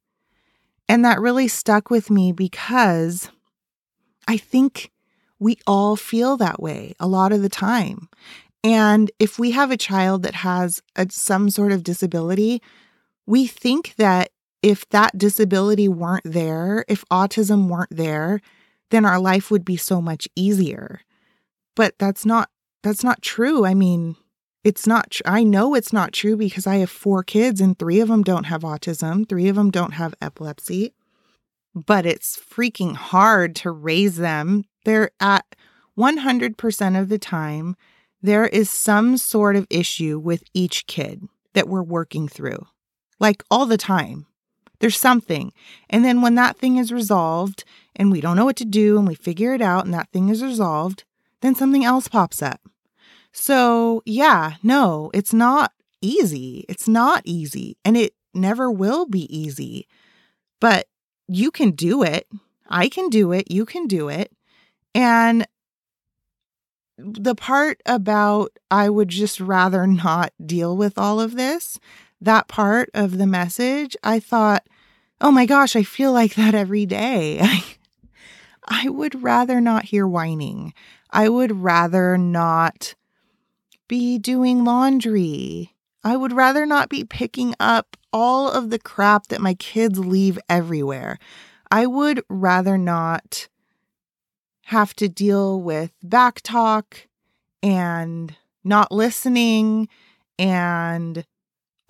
And 0.88 1.04
that 1.04 1.20
really 1.20 1.48
stuck 1.48 1.90
with 1.90 2.10
me 2.10 2.32
because 2.32 3.28
I 4.28 4.36
think 4.36 4.90
we 5.38 5.58
all 5.66 5.96
feel 5.96 6.36
that 6.36 6.62
way 6.62 6.94
a 7.00 7.08
lot 7.08 7.32
of 7.32 7.42
the 7.42 7.48
time. 7.48 8.08
And 8.64 9.10
if 9.18 9.38
we 9.38 9.50
have 9.52 9.70
a 9.70 9.76
child 9.76 10.22
that 10.22 10.34
has 10.36 10.82
a, 10.96 11.06
some 11.10 11.50
sort 11.50 11.72
of 11.72 11.82
disability, 11.82 12.62
we 13.26 13.46
think 13.46 13.94
that 13.96 14.30
if 14.62 14.88
that 14.90 15.18
disability 15.18 15.88
weren't 15.88 16.24
there, 16.24 16.84
if 16.88 17.04
autism 17.10 17.68
weren't 17.68 17.96
there, 17.96 18.40
then 18.90 19.04
our 19.04 19.18
life 19.18 19.50
would 19.50 19.64
be 19.64 19.76
so 19.76 20.00
much 20.00 20.28
easier. 20.36 21.00
But 21.74 21.94
that's 21.98 22.24
not 22.24 22.50
that's 22.82 23.02
not 23.02 23.22
true. 23.22 23.64
I 23.64 23.74
mean, 23.74 24.16
it's 24.64 24.86
not 24.86 25.10
tr- 25.10 25.22
I 25.24 25.42
know 25.44 25.74
it's 25.74 25.92
not 25.92 26.12
true 26.12 26.36
because 26.36 26.66
I 26.66 26.76
have 26.76 26.90
four 26.90 27.22
kids 27.22 27.60
and 27.60 27.78
3 27.78 28.00
of 28.00 28.08
them 28.08 28.22
don't 28.22 28.44
have 28.44 28.62
autism, 28.62 29.28
3 29.28 29.48
of 29.48 29.56
them 29.56 29.70
don't 29.70 29.92
have 29.92 30.14
epilepsy. 30.20 30.94
But 31.74 32.06
it's 32.06 32.36
freaking 32.36 32.94
hard 32.94 33.56
to 33.56 33.70
raise 33.70 34.16
them. 34.16 34.64
They're 34.84 35.10
at 35.20 35.46
100% 35.96 37.00
of 37.00 37.08
the 37.08 37.18
time 37.18 37.76
there 38.22 38.46
is 38.46 38.70
some 38.70 39.16
sort 39.16 39.56
of 39.56 39.66
issue 39.68 40.18
with 40.18 40.44
each 40.54 40.86
kid 40.86 41.26
that 41.54 41.68
we're 41.68 41.82
working 41.82 42.28
through. 42.28 42.66
Like 43.18 43.42
all 43.50 43.66
the 43.66 43.76
time. 43.76 44.26
There's 44.78 44.98
something. 44.98 45.52
And 45.90 46.04
then 46.04 46.22
when 46.22 46.34
that 46.36 46.56
thing 46.56 46.76
is 46.76 46.92
resolved 46.92 47.64
and 47.94 48.10
we 48.10 48.20
don't 48.20 48.36
know 48.36 48.44
what 48.44 48.56
to 48.56 48.64
do 48.64 48.98
and 48.98 49.06
we 49.06 49.14
figure 49.14 49.54
it 49.54 49.62
out 49.62 49.84
and 49.84 49.94
that 49.94 50.10
thing 50.10 50.28
is 50.28 50.42
resolved, 50.42 51.04
then 51.40 51.54
something 51.54 51.84
else 51.84 52.08
pops 52.08 52.42
up. 52.42 52.60
So, 53.32 54.02
yeah, 54.04 54.54
no, 54.62 55.10
it's 55.14 55.32
not 55.32 55.72
easy. 56.00 56.64
It's 56.68 56.88
not 56.88 57.22
easy. 57.24 57.76
And 57.84 57.96
it 57.96 58.14
never 58.34 58.70
will 58.70 59.06
be 59.06 59.34
easy. 59.34 59.86
But 60.60 60.86
you 61.28 61.50
can 61.50 61.72
do 61.72 62.02
it. 62.02 62.26
I 62.68 62.88
can 62.88 63.08
do 63.08 63.32
it. 63.32 63.50
You 63.50 63.64
can 63.64 63.86
do 63.86 64.08
it. 64.08 64.32
And 64.94 65.46
the 66.98 67.34
part 67.34 67.80
about 67.86 68.52
I 68.70 68.90
would 68.90 69.08
just 69.08 69.40
rather 69.40 69.86
not 69.86 70.32
deal 70.44 70.76
with 70.76 70.98
all 70.98 71.20
of 71.20 71.36
this, 71.36 71.78
that 72.20 72.48
part 72.48 72.90
of 72.94 73.18
the 73.18 73.26
message, 73.26 73.96
I 74.02 74.20
thought, 74.20 74.66
oh 75.20 75.30
my 75.30 75.46
gosh, 75.46 75.76
I 75.76 75.82
feel 75.82 76.12
like 76.12 76.34
that 76.34 76.54
every 76.54 76.86
day. 76.86 77.40
I, 78.68 78.88
would 78.88 79.22
rather 79.22 79.60
not 79.60 79.86
hear 79.86 80.06
whining. 80.06 80.72
I 81.10 81.28
would 81.28 81.62
rather 81.62 82.16
not 82.16 82.94
be 83.88 84.18
doing 84.18 84.64
laundry. 84.64 85.74
I 86.04 86.16
would 86.16 86.32
rather 86.32 86.64
not 86.64 86.88
be 86.88 87.04
picking 87.04 87.54
up 87.58 87.96
all 88.12 88.50
of 88.50 88.70
the 88.70 88.78
crap 88.78 89.28
that 89.28 89.40
my 89.40 89.54
kids 89.54 89.98
leave 89.98 90.38
everywhere. 90.48 91.18
I 91.70 91.86
would 91.86 92.22
rather 92.28 92.78
not 92.78 93.48
have 94.72 94.94
to 94.96 95.06
deal 95.06 95.60
with 95.60 95.92
back 96.02 96.40
talk 96.40 97.06
and 97.62 98.34
not 98.64 98.90
listening 98.90 99.86
and 100.38 101.26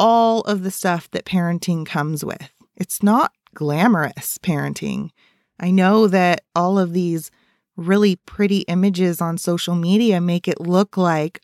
all 0.01 0.41
of 0.43 0.65
the 0.65 0.71
stuff 0.71 1.09
that 1.13 1.25
parenting 1.25 1.87
comes 1.87 2.25
with. 2.25 2.51
It's 2.77 3.01
not 3.01 3.33
glamorous 3.55 4.37
parenting. 4.39 5.11
I 5.61 5.71
know 5.71 6.09
that 6.09 6.43
all 6.57 6.77
of 6.77 6.93
these 6.93 7.31
really 7.77 8.17
pretty 8.17 8.63
images 8.63 9.21
on 9.21 9.39
social 9.39 9.77
media 9.77 10.21
make 10.21 10.49
it 10.49 10.61
look 10.61 10.97
like 10.97 11.41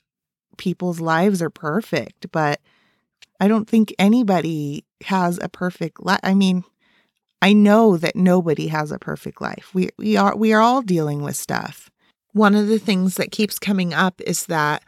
people's 0.57 0.99
lives 0.99 1.41
are 1.41 1.51
perfect, 1.51 2.33
but 2.33 2.61
I 3.39 3.47
don't 3.47 3.69
think 3.69 3.95
anybody 3.97 4.85
has 5.05 5.39
a 5.41 5.49
perfect 5.49 6.03
life. 6.03 6.19
I 6.25 6.35
mean, 6.35 6.65
I 7.41 7.53
know 7.53 7.97
that 7.97 8.17
nobody 8.17 8.69
has 8.69 8.91
a 8.91 8.99
perfect 8.99 9.41
life. 9.41 9.71
We 9.73 9.91
we 9.97 10.17
are 10.17 10.37
we 10.37 10.53
are 10.53 10.61
all 10.61 10.83
dealing 10.83 11.23
with 11.23 11.37
stuff. 11.37 11.91
One 12.33 12.55
of 12.55 12.69
the 12.69 12.79
things 12.79 13.15
that 13.15 13.33
keeps 13.33 13.59
coming 13.59 13.95
up 13.95 14.21
is 14.21 14.47
that 14.47 14.83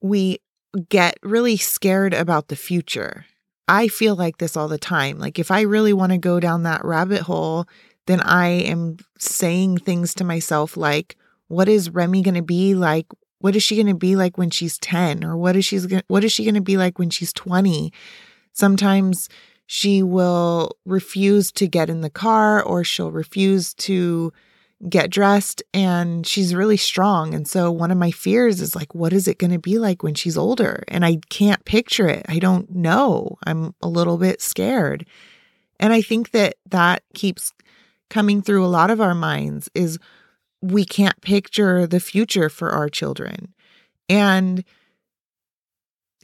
we 0.00 0.40
get 0.88 1.18
really 1.22 1.56
scared 1.56 2.14
about 2.14 2.48
the 2.48 2.56
future. 2.56 3.26
I 3.68 3.88
feel 3.88 4.14
like 4.16 4.38
this 4.38 4.56
all 4.56 4.68
the 4.68 4.78
time. 4.78 5.18
Like 5.18 5.38
if 5.38 5.50
I 5.50 5.62
really 5.62 5.92
want 5.92 6.12
to 6.12 6.18
go 6.18 6.40
down 6.40 6.62
that 6.62 6.84
rabbit 6.84 7.22
hole, 7.22 7.66
then 8.06 8.20
I 8.20 8.48
am 8.48 8.98
saying 9.18 9.78
things 9.78 10.14
to 10.14 10.24
myself 10.24 10.76
like, 10.76 11.16
what 11.48 11.68
is 11.68 11.90
Remy 11.90 12.22
going 12.22 12.34
to 12.34 12.42
be 12.42 12.74
like? 12.74 13.06
What 13.38 13.56
is 13.56 13.62
she 13.62 13.76
going 13.76 13.86
to 13.88 13.94
be 13.94 14.16
like 14.16 14.38
when 14.38 14.50
she's 14.50 14.78
10 14.78 15.24
or 15.24 15.36
what 15.36 15.56
is 15.56 15.64
she's 15.64 15.86
what 16.08 16.24
is 16.24 16.32
she 16.32 16.44
going 16.44 16.54
to 16.54 16.60
be 16.60 16.76
like 16.76 16.98
when 16.98 17.10
she's 17.10 17.32
20? 17.32 17.92
Sometimes 18.52 19.28
she 19.66 20.02
will 20.02 20.76
refuse 20.84 21.50
to 21.52 21.66
get 21.66 21.88
in 21.88 22.00
the 22.00 22.10
car 22.10 22.62
or 22.62 22.84
she'll 22.84 23.12
refuse 23.12 23.74
to 23.74 24.32
get 24.88 25.10
dressed 25.10 25.62
and 25.72 26.26
she's 26.26 26.54
really 26.54 26.76
strong. 26.76 27.32
And 27.32 27.48
so 27.48 27.70
one 27.70 27.90
of 27.90 27.96
my 27.96 28.10
fears 28.10 28.60
is 28.60 28.76
like, 28.76 28.94
what 28.94 29.12
is 29.12 29.26
it 29.26 29.38
going 29.38 29.52
to 29.52 29.58
be 29.58 29.78
like 29.78 30.02
when 30.02 30.14
she's 30.14 30.36
older? 30.36 30.84
And 30.88 31.04
I 31.04 31.18
can't 31.30 31.64
picture 31.64 32.08
it. 32.08 32.26
I 32.28 32.38
don't 32.38 32.70
know. 32.70 33.38
I'm 33.46 33.74
a 33.80 33.88
little 33.88 34.18
bit 34.18 34.42
scared. 34.42 35.06
And 35.80 35.92
I 35.92 36.02
think 36.02 36.32
that 36.32 36.56
that 36.70 37.02
keeps 37.14 37.52
coming 38.10 38.42
through 38.42 38.64
a 38.64 38.68
lot 38.68 38.90
of 38.90 39.00
our 39.00 39.14
minds 39.14 39.70
is 39.74 39.98
we 40.60 40.84
can't 40.84 41.20
picture 41.20 41.86
the 41.86 42.00
future 42.00 42.48
for 42.48 42.70
our 42.70 42.88
children. 42.88 43.54
And 44.08 44.64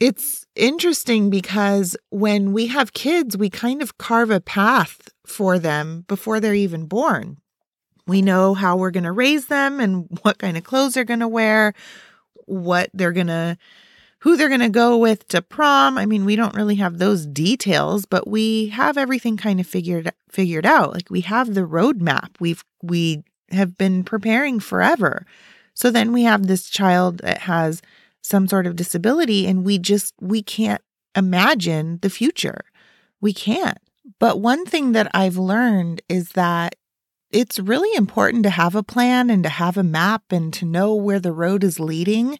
it's 0.01 0.47
interesting 0.55 1.29
because 1.29 1.95
when 2.09 2.53
we 2.53 2.67
have 2.67 2.91
kids, 2.91 3.37
we 3.37 3.51
kind 3.51 3.83
of 3.83 3.99
carve 3.99 4.31
a 4.31 4.41
path 4.41 5.09
for 5.27 5.59
them 5.59 6.05
before 6.07 6.39
they're 6.39 6.55
even 6.55 6.87
born. 6.87 7.37
We 8.07 8.23
know 8.23 8.55
how 8.55 8.77
we're 8.77 8.89
going 8.89 9.03
to 9.03 9.11
raise 9.11 9.45
them 9.45 9.79
and 9.79 10.07
what 10.23 10.39
kind 10.39 10.57
of 10.57 10.63
clothes 10.63 10.95
they're 10.95 11.03
going 11.03 11.19
to 11.19 11.27
wear, 11.27 11.75
what 12.47 12.89
they're 12.95 13.11
going 13.11 13.27
to 13.27 13.59
who 14.21 14.37
they're 14.37 14.49
going 14.49 14.59
to 14.59 14.69
go 14.69 14.97
with 14.97 15.27
to 15.29 15.41
prom. 15.41 15.99
I 15.99 16.07
mean, 16.07 16.25
we 16.25 16.35
don't 16.35 16.55
really 16.55 16.75
have 16.75 16.97
those 16.97 17.25
details, 17.27 18.05
but 18.05 18.27
we 18.27 18.67
have 18.69 18.97
everything 18.97 19.37
kind 19.37 19.59
of 19.59 19.67
figured 19.67 20.11
figured 20.31 20.65
out. 20.65 20.93
Like 20.93 21.11
we 21.11 21.21
have 21.21 21.53
the 21.53 21.61
roadmap. 21.61 22.29
We've 22.39 22.63
we 22.81 23.23
have 23.51 23.77
been 23.77 24.03
preparing 24.03 24.59
forever. 24.59 25.27
So 25.75 25.91
then 25.91 26.11
we 26.11 26.23
have 26.23 26.47
this 26.47 26.69
child 26.69 27.19
that 27.19 27.39
has 27.39 27.83
some 28.21 28.47
sort 28.47 28.67
of 28.67 28.75
disability 28.75 29.47
and 29.47 29.65
we 29.65 29.77
just 29.77 30.13
we 30.19 30.41
can't 30.41 30.81
imagine 31.15 31.99
the 32.01 32.09
future. 32.09 32.61
We 33.19 33.33
can't. 33.33 33.77
But 34.19 34.39
one 34.39 34.65
thing 34.65 34.93
that 34.93 35.09
I've 35.13 35.37
learned 35.37 36.01
is 36.09 36.29
that 36.29 36.75
it's 37.31 37.59
really 37.59 37.95
important 37.95 38.43
to 38.43 38.49
have 38.49 38.75
a 38.75 38.83
plan 38.83 39.29
and 39.29 39.43
to 39.43 39.49
have 39.49 39.77
a 39.77 39.83
map 39.83 40.31
and 40.31 40.53
to 40.53 40.65
know 40.65 40.93
where 40.95 41.19
the 41.19 41.31
road 41.31 41.63
is 41.63 41.79
leading. 41.79 42.37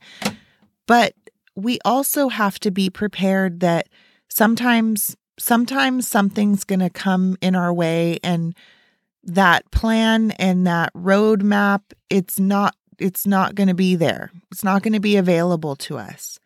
But 0.85 1.13
we 1.55 1.79
also 1.85 2.29
have 2.29 2.59
to 2.59 2.71
be 2.71 2.89
prepared 2.89 3.59
that 3.61 3.88
sometimes 4.29 5.15
sometimes 5.39 6.07
something's 6.07 6.63
going 6.63 6.79
to 6.79 6.89
come 6.89 7.38
in 7.41 7.55
our 7.55 7.73
way 7.73 8.19
and 8.23 8.55
that 9.23 9.69
plan 9.71 10.31
and 10.31 10.67
that 10.67 10.93
roadmap 10.93 11.81
it's 12.09 12.39
not 12.39 12.75
it's 13.01 13.25
not 13.25 13.55
going 13.55 13.67
to 13.67 13.74
be 13.74 13.96
there 13.96 14.31
it's 14.51 14.63
not 14.63 14.84
going 14.84 14.93
to 14.93 15.00
be 15.00 15.17
available 15.17 15.75
to 15.75 15.98
us 15.98 16.39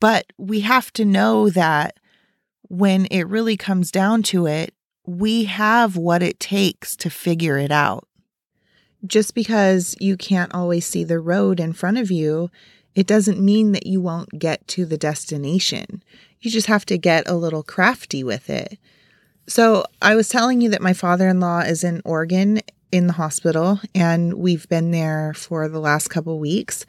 but 0.00 0.26
we 0.38 0.60
have 0.60 0.92
to 0.92 1.04
know 1.04 1.48
that 1.48 1.98
when 2.68 3.06
it 3.10 3.26
really 3.28 3.56
comes 3.56 3.90
down 3.90 4.22
to 4.22 4.46
it 4.46 4.74
we 5.06 5.44
have 5.44 5.96
what 5.96 6.22
it 6.22 6.40
takes 6.40 6.96
to 6.96 7.10
figure 7.10 7.58
it 7.58 7.70
out 7.70 8.06
just 9.06 9.34
because 9.34 9.94
you 10.00 10.16
can't 10.16 10.54
always 10.54 10.86
see 10.86 11.04
the 11.04 11.18
road 11.18 11.60
in 11.60 11.72
front 11.72 11.98
of 11.98 12.10
you 12.10 12.50
it 12.94 13.06
doesn't 13.06 13.40
mean 13.40 13.72
that 13.72 13.86
you 13.86 14.00
won't 14.00 14.38
get 14.38 14.66
to 14.68 14.86
the 14.86 14.96
destination. 14.96 16.02
You 16.40 16.50
just 16.50 16.68
have 16.68 16.86
to 16.86 16.98
get 16.98 17.28
a 17.28 17.34
little 17.34 17.62
crafty 17.62 18.22
with 18.22 18.48
it. 18.48 18.78
So, 19.46 19.84
I 20.00 20.14
was 20.14 20.28
telling 20.28 20.60
you 20.60 20.70
that 20.70 20.80
my 20.80 20.94
father 20.94 21.28
in 21.28 21.38
law 21.38 21.60
is 21.60 21.84
in 21.84 22.00
Oregon 22.04 22.62
in 22.94 23.08
the 23.08 23.12
hospital, 23.12 23.80
and 23.92 24.34
we've 24.34 24.68
been 24.68 24.92
there 24.92 25.34
for 25.34 25.68
the 25.68 25.80
last 25.80 26.06
couple 26.10 26.38
weeks. 26.38 26.86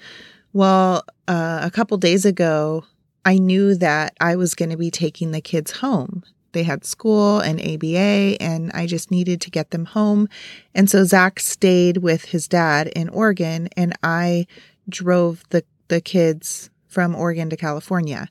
Well, 0.53 1.03
uh, 1.27 1.61
a 1.63 1.71
couple 1.71 1.97
days 1.97 2.25
ago, 2.25 2.85
I 3.25 3.39
knew 3.39 3.73
that 3.73 4.15
I 4.21 4.35
was 4.35 4.53
going 4.53 4.69
to 4.69 4.77
be 4.77 4.91
taking 4.91 5.31
the 5.31 5.41
kids 5.41 5.71
home. 5.71 6.23
They 6.51 6.61
had 6.61 6.85
school 6.85 7.39
and 7.39 7.59
ABA, 7.59 8.39
and 8.39 8.71
I 8.73 8.85
just 8.85 9.09
needed 9.09 9.41
to 9.41 9.49
get 9.49 9.71
them 9.71 9.85
home. 9.85 10.29
And 10.75 10.91
so 10.91 11.03
Zach 11.05 11.39
stayed 11.39 11.97
with 11.97 12.25
his 12.25 12.47
dad 12.47 12.89
in 12.89 13.09
Oregon, 13.09 13.67
and 13.75 13.97
I 14.03 14.45
drove 14.87 15.43
the 15.49 15.63
the 15.87 16.01
kids 16.01 16.69
from 16.87 17.15
Oregon 17.15 17.49
to 17.49 17.57
California. 17.57 18.29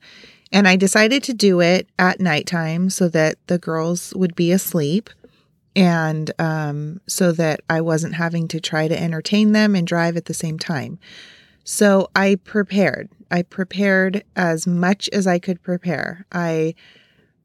And 0.53 0.69
I 0.69 0.77
decided 0.77 1.25
to 1.25 1.35
do 1.35 1.61
it 1.61 1.89
at 1.99 2.21
nighttime 2.21 2.89
so 2.89 3.09
that 3.09 3.35
the 3.49 3.59
girls 3.59 4.15
would 4.15 4.37
be 4.37 4.53
asleep 4.53 5.11
and 5.77 6.31
um, 6.39 7.01
so 7.07 7.33
that 7.33 7.61
I 7.69 7.81
wasn't 7.81 8.15
having 8.15 8.49
to 8.49 8.61
try 8.61 8.89
to 8.89 9.01
entertain 9.01 9.53
them 9.53 9.75
and 9.75 9.87
drive 9.87 10.17
at 10.17 10.27
the 10.27 10.35
same 10.35 10.59
time. 10.59 10.99
So 11.65 12.11
I 12.15 12.37
prepared. 12.37 13.11
I 13.31 13.43
prepared 13.43 14.23
as 14.37 14.67
much 14.67 15.09
as 15.13 15.27
I 15.27 15.39
could 15.39 15.63
prepare. 15.63 16.27
I 16.31 16.75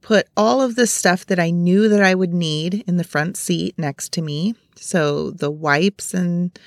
put 0.01 0.27
all 0.37 0.61
of 0.61 0.75
the 0.75 0.87
stuff 0.87 1.25
that 1.25 1.39
I 1.39 1.49
knew 1.49 1.89
that 1.89 2.03
I 2.03 2.15
would 2.15 2.33
need 2.33 2.83
in 2.87 2.97
the 2.97 3.03
front 3.03 3.37
seat 3.37 3.75
next 3.77 4.11
to 4.13 4.21
me. 4.21 4.55
So 4.75 5.31
the 5.31 5.51
wipes 5.51 6.13
and 6.13 6.57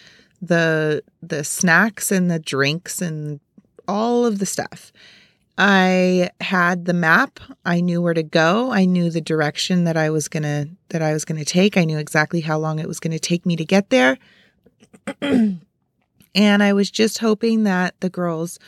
the 0.41 1.03
the 1.23 1.45
snacks 1.45 2.11
and 2.11 2.31
the 2.31 2.39
drinks 2.39 3.01
and 3.01 3.41
all 3.87 4.27
of 4.27 4.39
the 4.39 4.47
stuff. 4.47 4.93
I 5.59 6.31
had 6.41 6.87
the 6.87 6.95
map. 6.95 7.39
I 7.65 7.81
knew 7.81 8.01
where 8.01 8.15
to 8.15 8.23
go. 8.23 8.73
I 8.73 8.85
knew 8.85 9.11
the 9.11 9.21
direction 9.21 9.85
that 9.85 9.97
I 9.97 10.11
was 10.11 10.29
going 10.29 10.45
to 10.45 10.69
that 10.89 11.03
I 11.03 11.13
was 11.13 11.25
going 11.25 11.39
to 11.39 11.45
take. 11.45 11.77
I 11.77 11.85
knew 11.85 11.99
exactly 11.99 12.41
how 12.41 12.59
long 12.59 12.79
it 12.79 12.89
was 12.89 13.01
going 13.01 13.13
to 13.13 13.19
take 13.19 13.45
me 13.45 13.57
to 13.57 13.65
get 13.65 13.91
there. 13.91 14.19
and 15.21 15.61
I 16.35 16.73
was 16.73 16.91
just 16.91 17.19
hoping 17.19 17.65
that 17.65 17.95
the 18.01 18.11
girls 18.11 18.59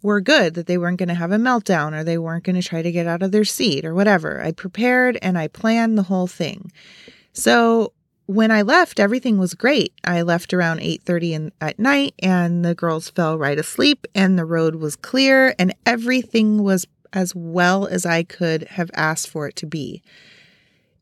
were 0.00 0.20
good, 0.20 0.54
that 0.54 0.66
they 0.66 0.78
weren't 0.78 0.98
going 0.98 1.08
to 1.08 1.14
have 1.14 1.32
a 1.32 1.36
meltdown 1.36 1.92
or 1.92 2.02
they 2.02 2.18
weren't 2.18 2.44
going 2.44 2.60
to 2.60 2.66
try 2.66 2.82
to 2.82 2.92
get 2.92 3.06
out 3.06 3.22
of 3.22 3.30
their 3.30 3.44
seat 3.44 3.84
or 3.84 3.94
whatever. 3.94 4.42
I 4.42 4.52
prepared 4.52 5.18
and 5.22 5.38
I 5.38 5.48
planned 5.48 5.96
the 5.96 6.02
whole 6.02 6.26
thing. 6.26 6.72
So 7.32 7.92
when 8.26 8.50
I 8.50 8.62
left, 8.62 9.00
everything 9.00 9.38
was 9.38 9.54
great. 9.54 9.92
I 10.04 10.22
left 10.22 10.54
around 10.54 10.80
8:30 10.80 11.52
at 11.60 11.78
night 11.78 12.14
and 12.20 12.64
the 12.64 12.74
girls 12.74 13.10
fell 13.10 13.38
right 13.38 13.58
asleep 13.58 14.06
and 14.14 14.38
the 14.38 14.44
road 14.44 14.76
was 14.76 14.96
clear 14.96 15.54
and 15.58 15.74
everything 15.84 16.62
was 16.62 16.86
as 17.12 17.34
well 17.34 17.86
as 17.86 18.06
I 18.06 18.22
could 18.22 18.64
have 18.64 18.90
asked 18.94 19.28
for 19.28 19.46
it 19.48 19.56
to 19.56 19.66
be. 19.66 20.02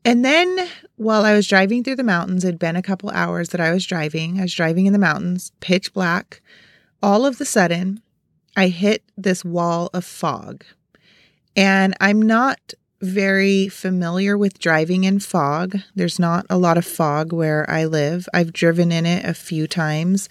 And 0.03 0.25
then 0.25 0.67
while 0.95 1.23
I 1.23 1.33
was 1.33 1.47
driving 1.47 1.83
through 1.83 1.95
the 1.95 2.03
mountains, 2.03 2.43
it'd 2.43 2.59
been 2.59 2.75
a 2.75 2.81
couple 2.81 3.09
hours 3.11 3.49
that 3.49 3.61
I 3.61 3.71
was 3.71 3.85
driving. 3.85 4.39
I 4.39 4.43
was 4.43 4.53
driving 4.53 4.87
in 4.87 4.93
the 4.93 4.99
mountains, 4.99 5.51
pitch 5.59 5.93
black. 5.93 6.41
All 7.03 7.25
of 7.25 7.37
the 7.37 7.45
sudden, 7.45 8.01
I 8.57 8.67
hit 8.67 9.03
this 9.15 9.45
wall 9.45 9.89
of 9.93 10.03
fog. 10.03 10.65
And 11.55 11.93
I'm 12.01 12.21
not 12.21 12.73
very 13.01 13.67
familiar 13.67 14.37
with 14.37 14.59
driving 14.59 15.03
in 15.03 15.19
fog. 15.19 15.77
There's 15.95 16.19
not 16.19 16.45
a 16.49 16.57
lot 16.57 16.77
of 16.77 16.85
fog 16.85 17.33
where 17.33 17.69
I 17.69 17.85
live. 17.85 18.27
I've 18.33 18.53
driven 18.53 18.91
in 18.91 19.05
it 19.05 19.25
a 19.25 19.33
few 19.33 19.67
times. 19.67 20.29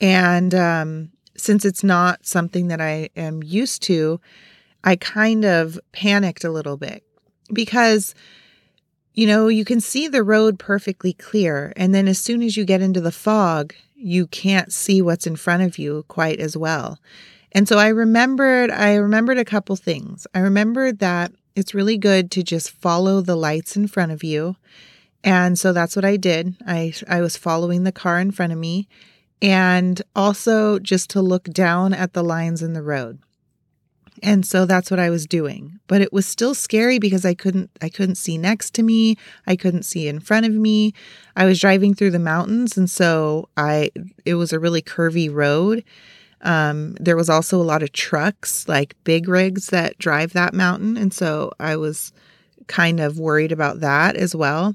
And 0.00 0.54
um, 0.54 1.10
since 1.36 1.64
it's 1.64 1.82
not 1.82 2.26
something 2.26 2.68
that 2.68 2.80
I 2.80 3.10
am 3.16 3.42
used 3.42 3.82
to, 3.84 4.20
I 4.84 4.96
kind 4.96 5.44
of 5.44 5.80
panicked 5.92 6.44
a 6.44 6.50
little 6.50 6.76
bit 6.76 7.02
because, 7.52 8.14
you 9.14 9.26
know, 9.26 9.48
you 9.48 9.64
can 9.64 9.80
see 9.80 10.06
the 10.06 10.22
road 10.22 10.58
perfectly 10.58 11.12
clear. 11.12 11.72
And 11.76 11.94
then 11.94 12.06
as 12.06 12.20
soon 12.20 12.42
as 12.42 12.56
you 12.56 12.64
get 12.64 12.82
into 12.82 13.00
the 13.00 13.12
fog, 13.12 13.74
you 13.96 14.26
can't 14.28 14.72
see 14.72 15.02
what's 15.02 15.26
in 15.26 15.36
front 15.36 15.62
of 15.62 15.78
you 15.78 16.04
quite 16.06 16.38
as 16.38 16.56
well. 16.56 17.00
And 17.52 17.66
so 17.66 17.78
I 17.78 17.88
remembered, 17.88 18.70
I 18.70 18.94
remembered 18.94 19.38
a 19.38 19.44
couple 19.44 19.74
things. 19.76 20.26
I 20.34 20.40
remembered 20.40 20.98
that 21.00 21.32
it's 21.56 21.74
really 21.74 21.96
good 21.96 22.30
to 22.32 22.42
just 22.42 22.70
follow 22.70 23.20
the 23.20 23.34
lights 23.34 23.76
in 23.76 23.88
front 23.88 24.12
of 24.12 24.22
you. 24.22 24.56
And 25.24 25.58
so 25.58 25.72
that's 25.72 25.96
what 25.96 26.04
I 26.04 26.16
did. 26.16 26.54
I, 26.66 26.92
I 27.08 27.20
was 27.20 27.36
following 27.36 27.82
the 27.82 27.90
car 27.90 28.20
in 28.20 28.30
front 28.30 28.52
of 28.52 28.58
me 28.58 28.86
and 29.42 30.00
also 30.14 30.78
just 30.78 31.10
to 31.10 31.22
look 31.22 31.44
down 31.44 31.92
at 31.94 32.12
the 32.12 32.22
lines 32.22 32.62
in 32.62 32.74
the 32.74 32.82
road. 32.82 33.18
And 34.22 34.46
so 34.46 34.64
that's 34.64 34.90
what 34.90 35.00
I 35.00 35.10
was 35.10 35.26
doing. 35.26 35.78
But 35.88 36.00
it 36.00 36.12
was 36.12 36.26
still 36.26 36.54
scary 36.54 36.98
because 36.98 37.24
I 37.24 37.34
couldn't 37.34 37.70
I 37.82 37.90
couldn't 37.90 38.14
see 38.14 38.38
next 38.38 38.72
to 38.74 38.82
me. 38.82 39.16
I 39.46 39.56
couldn't 39.56 39.82
see 39.82 40.08
in 40.08 40.20
front 40.20 40.46
of 40.46 40.52
me. 40.52 40.94
I 41.34 41.44
was 41.44 41.60
driving 41.60 41.94
through 41.94 42.12
the 42.12 42.18
mountains 42.18 42.78
and 42.78 42.88
so 42.88 43.48
I 43.56 43.90
it 44.24 44.34
was 44.34 44.52
a 44.52 44.58
really 44.58 44.80
curvy 44.80 45.32
road 45.32 45.84
um, 46.42 46.94
there 47.00 47.16
was 47.16 47.30
also 47.30 47.60
a 47.60 47.64
lot 47.64 47.82
of 47.82 47.92
trucks, 47.92 48.68
like 48.68 48.94
big 49.04 49.28
rigs 49.28 49.68
that 49.68 49.98
drive 49.98 50.32
that 50.34 50.54
mountain. 50.54 50.96
And 50.96 51.12
so 51.12 51.52
I 51.58 51.76
was 51.76 52.12
kind 52.66 53.00
of 53.00 53.18
worried 53.18 53.52
about 53.52 53.80
that 53.80 54.16
as 54.16 54.34
well. 54.34 54.74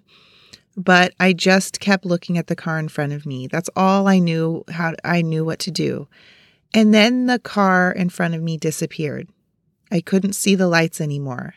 But 0.77 1.13
I 1.19 1.33
just 1.33 1.79
kept 1.79 2.05
looking 2.05 2.37
at 2.37 2.47
the 2.47 2.55
car 2.55 2.79
in 2.79 2.87
front 2.87 3.13
of 3.13 3.25
me. 3.25 3.47
That's 3.47 3.69
all 3.75 4.07
I 4.07 4.19
knew 4.19 4.63
how 4.69 4.93
I 5.03 5.21
knew 5.21 5.43
what 5.43 5.59
to 5.59 5.71
do. 5.71 6.07
And 6.73 6.93
then 6.93 7.27
the 7.27 7.39
car 7.39 7.91
in 7.91 8.09
front 8.09 8.33
of 8.33 8.41
me 8.41 8.57
disappeared. 8.57 9.27
I 9.91 9.99
couldn't 9.99 10.33
see 10.33 10.55
the 10.55 10.67
lights 10.67 11.01
anymore. 11.01 11.55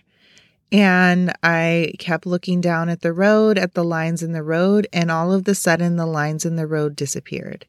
And 0.73 1.33
I 1.45 1.93
kept 2.01 2.27
looking 2.27 2.61
down 2.61 2.89
at 2.89 3.03
the 3.03 3.13
road, 3.13 3.59
at 3.59 3.75
the 3.75 3.85
lines 3.85 4.25
in 4.25 4.33
the 4.33 4.43
road, 4.43 4.89
and 4.93 5.09
all 5.09 5.33
of 5.33 5.45
the 5.45 5.55
sudden 5.55 5.95
the 5.95 6.07
lines 6.07 6.45
in 6.45 6.57
the 6.57 6.67
road 6.67 6.97
disappeared. 6.97 7.65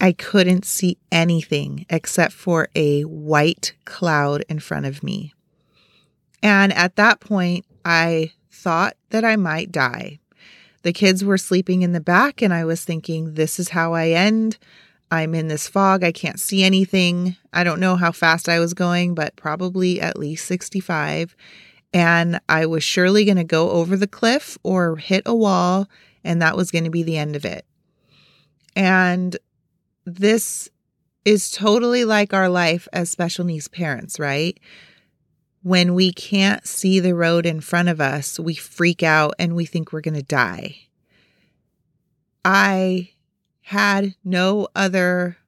I 0.00 0.12
couldn't 0.12 0.64
see 0.64 0.98
anything 1.10 1.86
except 1.88 2.32
for 2.32 2.68
a 2.74 3.02
white 3.02 3.74
cloud 3.84 4.44
in 4.48 4.58
front 4.58 4.86
of 4.86 5.02
me. 5.02 5.32
And 6.42 6.72
at 6.72 6.96
that 6.96 7.20
point, 7.20 7.64
I 7.84 8.32
thought 8.50 8.96
that 9.10 9.24
I 9.24 9.36
might 9.36 9.72
die. 9.72 10.18
The 10.82 10.92
kids 10.92 11.24
were 11.24 11.38
sleeping 11.38 11.82
in 11.82 11.92
the 11.92 12.00
back, 12.00 12.42
and 12.42 12.52
I 12.52 12.64
was 12.64 12.84
thinking, 12.84 13.34
this 13.34 13.58
is 13.58 13.70
how 13.70 13.94
I 13.94 14.10
end. 14.10 14.58
I'm 15.10 15.34
in 15.34 15.48
this 15.48 15.68
fog. 15.68 16.04
I 16.04 16.12
can't 16.12 16.38
see 16.38 16.62
anything. 16.62 17.36
I 17.52 17.64
don't 17.64 17.80
know 17.80 17.96
how 17.96 18.12
fast 18.12 18.48
I 18.48 18.58
was 18.58 18.74
going, 18.74 19.14
but 19.14 19.34
probably 19.36 20.00
at 20.00 20.18
least 20.18 20.46
65. 20.46 21.34
And 21.92 22.40
I 22.48 22.66
was 22.66 22.84
surely 22.84 23.24
going 23.24 23.36
to 23.36 23.44
go 23.44 23.70
over 23.70 23.96
the 23.96 24.06
cliff 24.06 24.58
or 24.62 24.96
hit 24.96 25.22
a 25.26 25.34
wall, 25.34 25.88
and 26.22 26.42
that 26.42 26.56
was 26.56 26.70
going 26.70 26.84
to 26.84 26.90
be 26.90 27.02
the 27.02 27.16
end 27.16 27.34
of 27.34 27.44
it. 27.44 27.64
And 28.74 29.36
this 30.06 30.70
is 31.24 31.50
totally 31.50 32.04
like 32.04 32.32
our 32.32 32.48
life 32.48 32.86
as 32.92 33.10
special 33.10 33.44
needs 33.44 33.66
parents, 33.66 34.18
right? 34.18 34.58
When 35.62 35.94
we 35.94 36.12
can't 36.12 36.64
see 36.64 37.00
the 37.00 37.16
road 37.16 37.44
in 37.44 37.60
front 37.60 37.88
of 37.88 38.00
us, 38.00 38.38
we 38.38 38.54
freak 38.54 39.02
out 39.02 39.34
and 39.38 39.56
we 39.56 39.66
think 39.66 39.92
we're 39.92 40.00
going 40.00 40.14
to 40.14 40.22
die. 40.22 40.76
I 42.44 43.10
had 43.62 44.14
no 44.24 44.68
other 44.76 45.38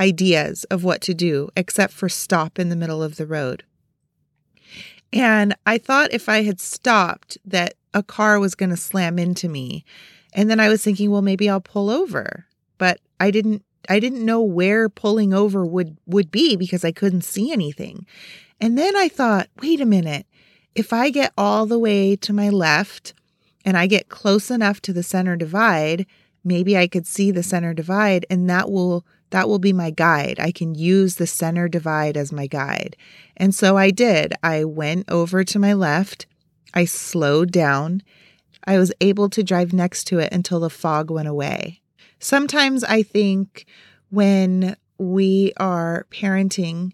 ideas 0.00 0.64
of 0.64 0.82
what 0.82 1.02
to 1.02 1.12
do 1.12 1.50
except 1.54 1.92
for 1.92 2.08
stop 2.08 2.58
in 2.58 2.70
the 2.70 2.76
middle 2.76 3.02
of 3.02 3.16
the 3.16 3.26
road. 3.26 3.64
And 5.12 5.54
I 5.66 5.76
thought 5.76 6.12
if 6.12 6.30
I 6.30 6.42
had 6.42 6.60
stopped 6.60 7.36
that 7.44 7.74
a 7.92 8.02
car 8.02 8.40
was 8.40 8.54
going 8.54 8.70
to 8.70 8.76
slam 8.76 9.18
into 9.18 9.48
me. 9.48 9.84
And 10.32 10.50
then 10.50 10.60
I 10.60 10.68
was 10.68 10.82
thinking, 10.82 11.10
well, 11.10 11.22
maybe 11.22 11.48
I'll 11.48 11.60
pull 11.60 11.90
over. 11.90 12.46
But 12.78 13.00
I 13.20 13.30
didn't 13.30 13.64
I 13.88 14.00
didn't 14.00 14.24
know 14.24 14.40
where 14.40 14.88
pulling 14.88 15.32
over 15.32 15.64
would 15.64 15.96
would 16.06 16.30
be 16.30 16.56
because 16.56 16.84
I 16.84 16.92
couldn't 16.92 17.22
see 17.22 17.52
anything. 17.52 18.06
And 18.60 18.78
then 18.78 18.96
I 18.96 19.08
thought, 19.08 19.48
wait 19.60 19.80
a 19.80 19.86
minute. 19.86 20.26
If 20.74 20.92
I 20.92 21.10
get 21.10 21.32
all 21.36 21.66
the 21.66 21.78
way 21.78 22.16
to 22.16 22.32
my 22.32 22.48
left 22.48 23.14
and 23.64 23.76
I 23.76 23.86
get 23.86 24.08
close 24.08 24.50
enough 24.50 24.80
to 24.82 24.92
the 24.92 25.02
center 25.02 25.36
divide, 25.36 26.06
maybe 26.44 26.76
I 26.76 26.86
could 26.86 27.06
see 27.06 27.30
the 27.30 27.42
center 27.42 27.74
divide 27.74 28.26
and 28.30 28.48
that 28.48 28.70
will 28.70 29.04
that 29.30 29.48
will 29.48 29.58
be 29.58 29.72
my 29.72 29.90
guide. 29.90 30.38
I 30.38 30.52
can 30.52 30.74
use 30.74 31.16
the 31.16 31.26
center 31.26 31.68
divide 31.68 32.16
as 32.16 32.32
my 32.32 32.46
guide. 32.46 32.96
And 33.36 33.54
so 33.54 33.76
I 33.76 33.90
did. 33.90 34.32
I 34.42 34.64
went 34.64 35.10
over 35.10 35.42
to 35.42 35.58
my 35.58 35.72
left. 35.72 36.26
I 36.74 36.84
slowed 36.84 37.50
down. 37.50 38.02
I 38.64 38.78
was 38.78 38.92
able 39.00 39.28
to 39.30 39.42
drive 39.42 39.72
next 39.72 40.04
to 40.04 40.18
it 40.18 40.32
until 40.32 40.60
the 40.60 40.70
fog 40.70 41.10
went 41.10 41.28
away. 41.28 41.80
Sometimes 42.26 42.82
I 42.82 43.04
think 43.04 43.66
when 44.10 44.76
we 44.98 45.52
are 45.58 46.08
parenting, 46.10 46.90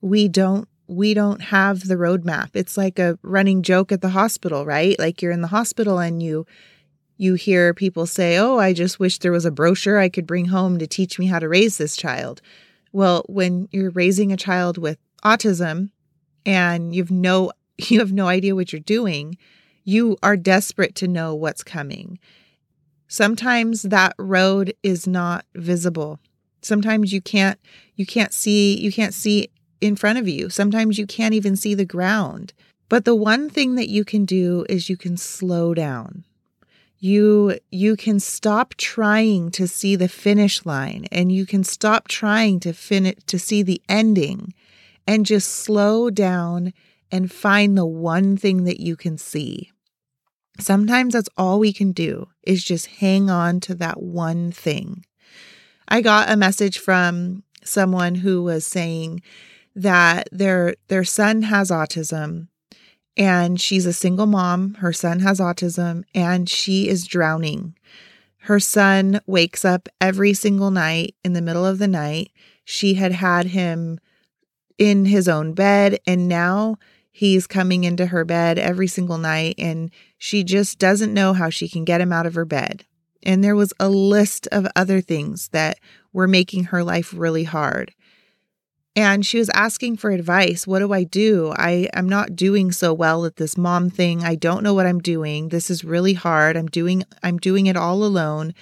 we 0.00 0.26
don't 0.26 0.66
we 0.86 1.12
don't 1.12 1.42
have 1.42 1.86
the 1.86 1.96
roadmap. 1.96 2.52
It's 2.54 2.78
like 2.78 2.98
a 2.98 3.18
running 3.20 3.60
joke 3.60 3.92
at 3.92 4.00
the 4.00 4.08
hospital, 4.08 4.64
right? 4.64 4.98
Like 4.98 5.20
you're 5.20 5.32
in 5.32 5.42
the 5.42 5.48
hospital 5.48 5.98
and 5.98 6.22
you 6.22 6.46
you 7.18 7.34
hear 7.34 7.74
people 7.74 8.06
say, 8.06 8.38
Oh, 8.38 8.58
I 8.58 8.72
just 8.72 8.98
wish 8.98 9.18
there 9.18 9.32
was 9.32 9.44
a 9.44 9.50
brochure 9.50 9.98
I 9.98 10.08
could 10.08 10.26
bring 10.26 10.46
home 10.46 10.78
to 10.78 10.86
teach 10.86 11.18
me 11.18 11.26
how 11.26 11.40
to 11.40 11.48
raise 11.50 11.76
this 11.76 11.94
child. 11.94 12.40
Well, 12.90 13.26
when 13.28 13.68
you're 13.72 13.90
raising 13.90 14.32
a 14.32 14.36
child 14.38 14.78
with 14.78 14.96
autism 15.22 15.90
and 16.46 16.94
you've 16.94 17.10
no 17.10 17.52
you 17.76 17.98
have 17.98 18.14
no 18.14 18.28
idea 18.28 18.54
what 18.54 18.72
you're 18.72 18.80
doing, 18.80 19.36
you 19.84 20.16
are 20.22 20.38
desperate 20.38 20.94
to 20.94 21.06
know 21.06 21.34
what's 21.34 21.62
coming. 21.62 22.18
Sometimes 23.12 23.82
that 23.82 24.14
road 24.18 24.72
is 24.82 25.06
not 25.06 25.44
visible. 25.54 26.20
Sometimes 26.62 27.12
you 27.12 27.20
can't 27.20 27.58
you 27.96 28.06
can't 28.06 28.32
see 28.32 28.78
you 28.78 28.92
can't 28.92 29.12
see 29.12 29.50
in 29.80 29.96
front 29.96 30.18
of 30.18 30.28
you. 30.28 30.48
Sometimes 30.48 30.96
you 30.96 31.06
can't 31.06 31.34
even 31.34 31.56
see 31.56 31.74
the 31.74 31.84
ground. 31.84 32.52
But 32.88 33.04
the 33.04 33.14
one 33.14 33.50
thing 33.50 33.74
that 33.74 33.88
you 33.88 34.04
can 34.04 34.24
do 34.24 34.64
is 34.68 34.88
you 34.88 34.96
can 34.96 35.16
slow 35.16 35.74
down 35.74 36.24
you 37.00 37.58
you 37.70 37.96
can 37.96 38.20
stop 38.20 38.74
trying 38.76 39.50
to 39.50 39.66
see 39.66 39.96
the 39.96 40.08
finish 40.08 40.64
line 40.66 41.06
and 41.10 41.32
you 41.32 41.46
can 41.46 41.64
stop 41.64 42.06
trying 42.06 42.60
to 42.60 42.72
finish 42.72 43.16
to 43.26 43.38
see 43.38 43.62
the 43.62 43.80
ending 43.88 44.52
and 45.06 45.24
just 45.24 45.48
slow 45.48 46.10
down 46.10 46.72
and 47.10 47.32
find 47.32 47.76
the 47.76 47.86
one 47.86 48.36
thing 48.36 48.64
that 48.64 48.80
you 48.80 48.94
can 48.96 49.16
see 49.16 49.72
sometimes 50.62 51.14
that's 51.14 51.28
all 51.36 51.58
we 51.58 51.72
can 51.72 51.92
do 51.92 52.28
is 52.42 52.64
just 52.64 52.86
hang 52.86 53.30
on 53.30 53.60
to 53.60 53.74
that 53.74 54.02
one 54.02 54.50
thing 54.52 55.04
i 55.88 56.00
got 56.00 56.30
a 56.30 56.36
message 56.36 56.78
from 56.78 57.42
someone 57.64 58.16
who 58.16 58.42
was 58.42 58.64
saying 58.64 59.20
that 59.74 60.28
their 60.32 60.74
their 60.88 61.04
son 61.04 61.42
has 61.42 61.70
autism 61.70 62.48
and 63.16 63.60
she's 63.60 63.86
a 63.86 63.92
single 63.92 64.26
mom. 64.26 64.74
Her 64.74 64.92
son 64.92 65.20
has 65.20 65.40
autism 65.40 66.04
and 66.14 66.48
she 66.48 66.88
is 66.88 67.06
drowning. 67.06 67.76
Her 68.44 68.58
son 68.58 69.20
wakes 69.26 69.64
up 69.64 69.88
every 70.00 70.32
single 70.32 70.70
night 70.70 71.14
in 71.24 71.34
the 71.34 71.42
middle 71.42 71.66
of 71.66 71.78
the 71.78 71.88
night. 71.88 72.30
She 72.64 72.94
had 72.94 73.12
had 73.12 73.46
him 73.46 74.00
in 74.78 75.04
his 75.04 75.28
own 75.28 75.52
bed 75.52 75.98
and 76.06 76.28
now 76.28 76.78
he's 77.20 77.46
coming 77.46 77.84
into 77.84 78.06
her 78.06 78.24
bed 78.24 78.58
every 78.58 78.86
single 78.86 79.18
night 79.18 79.54
and 79.58 79.90
she 80.16 80.42
just 80.42 80.78
doesn't 80.78 81.12
know 81.12 81.34
how 81.34 81.50
she 81.50 81.68
can 81.68 81.84
get 81.84 82.00
him 82.00 82.14
out 82.14 82.24
of 82.24 82.34
her 82.34 82.46
bed. 82.46 82.86
And 83.22 83.44
there 83.44 83.54
was 83.54 83.74
a 83.78 83.90
list 83.90 84.48
of 84.50 84.66
other 84.74 85.02
things 85.02 85.48
that 85.48 85.78
were 86.14 86.26
making 86.26 86.64
her 86.64 86.82
life 86.82 87.12
really 87.14 87.44
hard 87.44 87.94
and 88.96 89.24
she 89.24 89.38
was 89.38 89.50
asking 89.50 89.98
for 89.98 90.10
advice. 90.10 90.66
What 90.66 90.80
do 90.80 90.92
I 90.92 91.04
do? 91.04 91.52
I 91.56 91.88
am 91.92 92.08
not 92.08 92.34
doing 92.34 92.72
so 92.72 92.92
well 92.92 93.24
at 93.24 93.36
this 93.36 93.56
mom 93.56 93.90
thing. 93.90 94.24
I 94.24 94.34
don't 94.34 94.62
know 94.62 94.74
what 94.74 94.86
I'm 94.86 95.00
doing. 95.00 95.50
This 95.50 95.70
is 95.70 95.84
really 95.84 96.14
hard. 96.14 96.56
I'm 96.56 96.68
doing 96.68 97.04
I'm 97.22 97.38
doing 97.38 97.66
it 97.66 97.76
all 97.76 98.02
alone. 98.02 98.54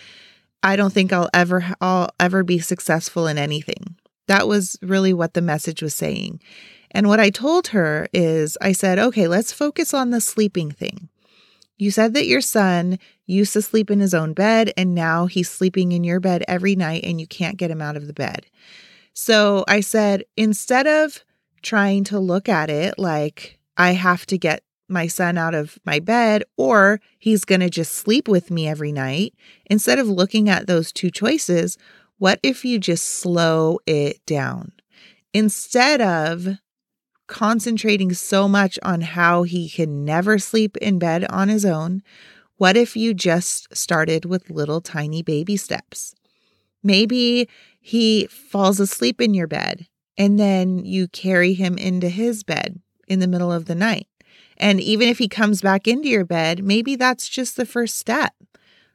I 0.62 0.76
don't 0.76 0.92
think 0.92 1.12
I'll 1.12 1.30
ever 1.32 1.64
I'll 1.80 2.10
ever 2.20 2.42
be 2.42 2.58
successful 2.58 3.26
in 3.26 3.38
anything. 3.38 3.96
That 4.26 4.46
was 4.46 4.76
really 4.82 5.14
what 5.14 5.32
the 5.32 5.40
message 5.40 5.82
was 5.82 5.94
saying. 5.94 6.40
And 6.90 7.06
what 7.06 7.20
I 7.20 7.30
told 7.30 7.68
her 7.68 8.08
is 8.12 8.56
I 8.60 8.72
said, 8.72 8.98
"Okay, 8.98 9.28
let's 9.28 9.52
focus 9.52 9.92
on 9.92 10.10
the 10.10 10.20
sleeping 10.20 10.70
thing. 10.70 11.08
You 11.76 11.90
said 11.90 12.14
that 12.14 12.26
your 12.26 12.40
son 12.40 12.98
used 13.26 13.52
to 13.52 13.62
sleep 13.62 13.90
in 13.90 14.00
his 14.00 14.14
own 14.14 14.32
bed 14.32 14.72
and 14.76 14.94
now 14.94 15.26
he's 15.26 15.48
sleeping 15.48 15.92
in 15.92 16.02
your 16.02 16.18
bed 16.18 16.42
every 16.48 16.74
night 16.74 17.04
and 17.04 17.20
you 17.20 17.26
can't 17.26 17.56
get 17.56 17.70
him 17.70 17.82
out 17.82 17.96
of 17.96 18.06
the 18.06 18.12
bed." 18.12 18.46
So 19.12 19.64
I 19.66 19.80
said, 19.80 20.24
instead 20.36 20.86
of 20.86 21.24
trying 21.62 22.04
to 22.04 22.18
look 22.18 22.48
at 22.48 22.70
it 22.70 22.98
like 22.98 23.58
I 23.76 23.92
have 23.92 24.26
to 24.26 24.38
get 24.38 24.62
my 24.88 25.06
son 25.06 25.36
out 25.36 25.54
of 25.54 25.78
my 25.84 25.98
bed 25.98 26.44
or 26.56 27.00
he's 27.18 27.44
going 27.44 27.60
to 27.60 27.68
just 27.68 27.94
sleep 27.94 28.28
with 28.28 28.50
me 28.50 28.66
every 28.68 28.92
night, 28.92 29.34
instead 29.66 29.98
of 29.98 30.08
looking 30.08 30.48
at 30.48 30.66
those 30.66 30.92
two 30.92 31.10
choices, 31.10 31.76
what 32.18 32.40
if 32.42 32.64
you 32.64 32.78
just 32.78 33.04
slow 33.04 33.78
it 33.86 34.24
down? 34.24 34.72
Instead 35.34 36.00
of 36.00 36.56
concentrating 37.28 38.12
so 38.12 38.48
much 38.48 38.78
on 38.82 39.02
how 39.02 39.44
he 39.44 39.68
can 39.68 40.04
never 40.04 40.38
sleep 40.38 40.76
in 40.78 40.98
bed 40.98 41.24
on 41.30 41.48
his 41.48 41.64
own, 41.64 42.02
what 42.56 42.76
if 42.76 42.96
you 42.96 43.14
just 43.14 43.74
started 43.76 44.24
with 44.24 44.50
little 44.50 44.80
tiny 44.80 45.22
baby 45.22 45.56
steps? 45.56 46.14
Maybe 46.82 47.48
he 47.80 48.26
falls 48.26 48.80
asleep 48.80 49.20
in 49.20 49.34
your 49.34 49.46
bed 49.46 49.86
and 50.16 50.38
then 50.38 50.84
you 50.84 51.06
carry 51.08 51.54
him 51.54 51.78
into 51.78 52.08
his 52.08 52.42
bed 52.42 52.80
in 53.06 53.20
the 53.20 53.28
middle 53.28 53.52
of 53.52 53.66
the 53.66 53.74
night. 53.74 54.08
And 54.56 54.80
even 54.80 55.08
if 55.08 55.18
he 55.18 55.28
comes 55.28 55.62
back 55.62 55.86
into 55.86 56.08
your 56.08 56.24
bed, 56.24 56.64
maybe 56.64 56.96
that's 56.96 57.28
just 57.28 57.56
the 57.56 57.64
first 57.64 57.96
step. 57.96 58.34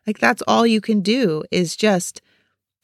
Like 0.06 0.20
that's 0.20 0.44
all 0.46 0.68
you 0.68 0.82
can 0.82 1.02
do 1.02 1.44
is 1.50 1.78
just 1.78 2.22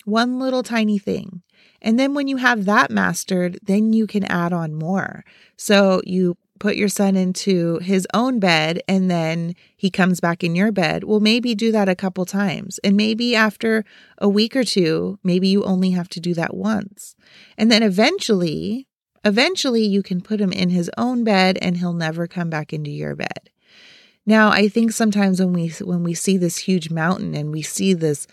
one 0.06 0.40
little 0.40 0.64
tiny 0.64 0.98
thing. 0.98 1.42
And 1.82 2.00
then 2.00 2.14
when 2.14 2.28
you 2.28 2.38
have 2.38 2.66
that 2.66 2.92
mastered, 2.92 3.60
then 3.64 3.94
you 3.94 4.08
can 4.08 4.24
add 4.26 4.54
on 4.54 4.74
more. 4.74 5.24
So 5.56 6.02
you 6.06 6.38
put 6.60 6.76
your 6.76 6.90
son 6.90 7.16
into 7.16 7.80
his 7.80 8.06
own 8.14 8.40
bed 8.40 8.82
and 8.88 9.10
then 9.10 9.56
he 9.76 9.90
comes 9.90 10.20
back 10.20 10.44
in 10.44 10.56
your 10.56 10.72
bed, 10.72 11.06
well, 11.06 11.22
maybe 11.22 11.56
do 11.56 11.72
that 11.72 11.90
a 11.90 11.96
couple 11.96 12.26
times. 12.26 12.80
And 12.84 12.98
maybe 12.98 13.36
after 13.36 13.86
a 14.18 14.28
week 14.30 14.56
or 14.56 14.64
two, 14.64 15.20
maybe 15.24 15.48
you 15.48 15.64
only 15.64 15.92
have 15.92 16.10
to 16.10 16.20
do 16.20 16.34
that 16.34 16.54
once. 16.54 17.16
And 17.58 17.72
then 17.72 17.82
eventually, 17.82 18.88
eventually 19.24 19.86
you 19.86 20.04
can 20.04 20.22
put 20.22 20.42
him 20.42 20.52
in 20.52 20.70
his 20.70 20.92
own 20.98 21.24
bed 21.24 21.58
and 21.62 21.78
he'll 21.78 21.94
never 21.94 22.28
come 22.28 22.50
back 22.50 22.74
into 22.74 22.92
your 22.92 23.16
bed. 23.16 23.50
Now, 24.26 24.52
I 24.52 24.68
think 24.68 24.92
sometimes 24.92 25.40
when 25.40 25.54
we 25.54 25.70
when 25.82 26.04
we 26.04 26.14
see 26.14 26.38
this 26.38 26.60
huge 26.60 26.92
mountain 26.92 27.34
and 27.34 27.52
we 27.52 27.62
see 27.62 27.94
this 27.94 28.28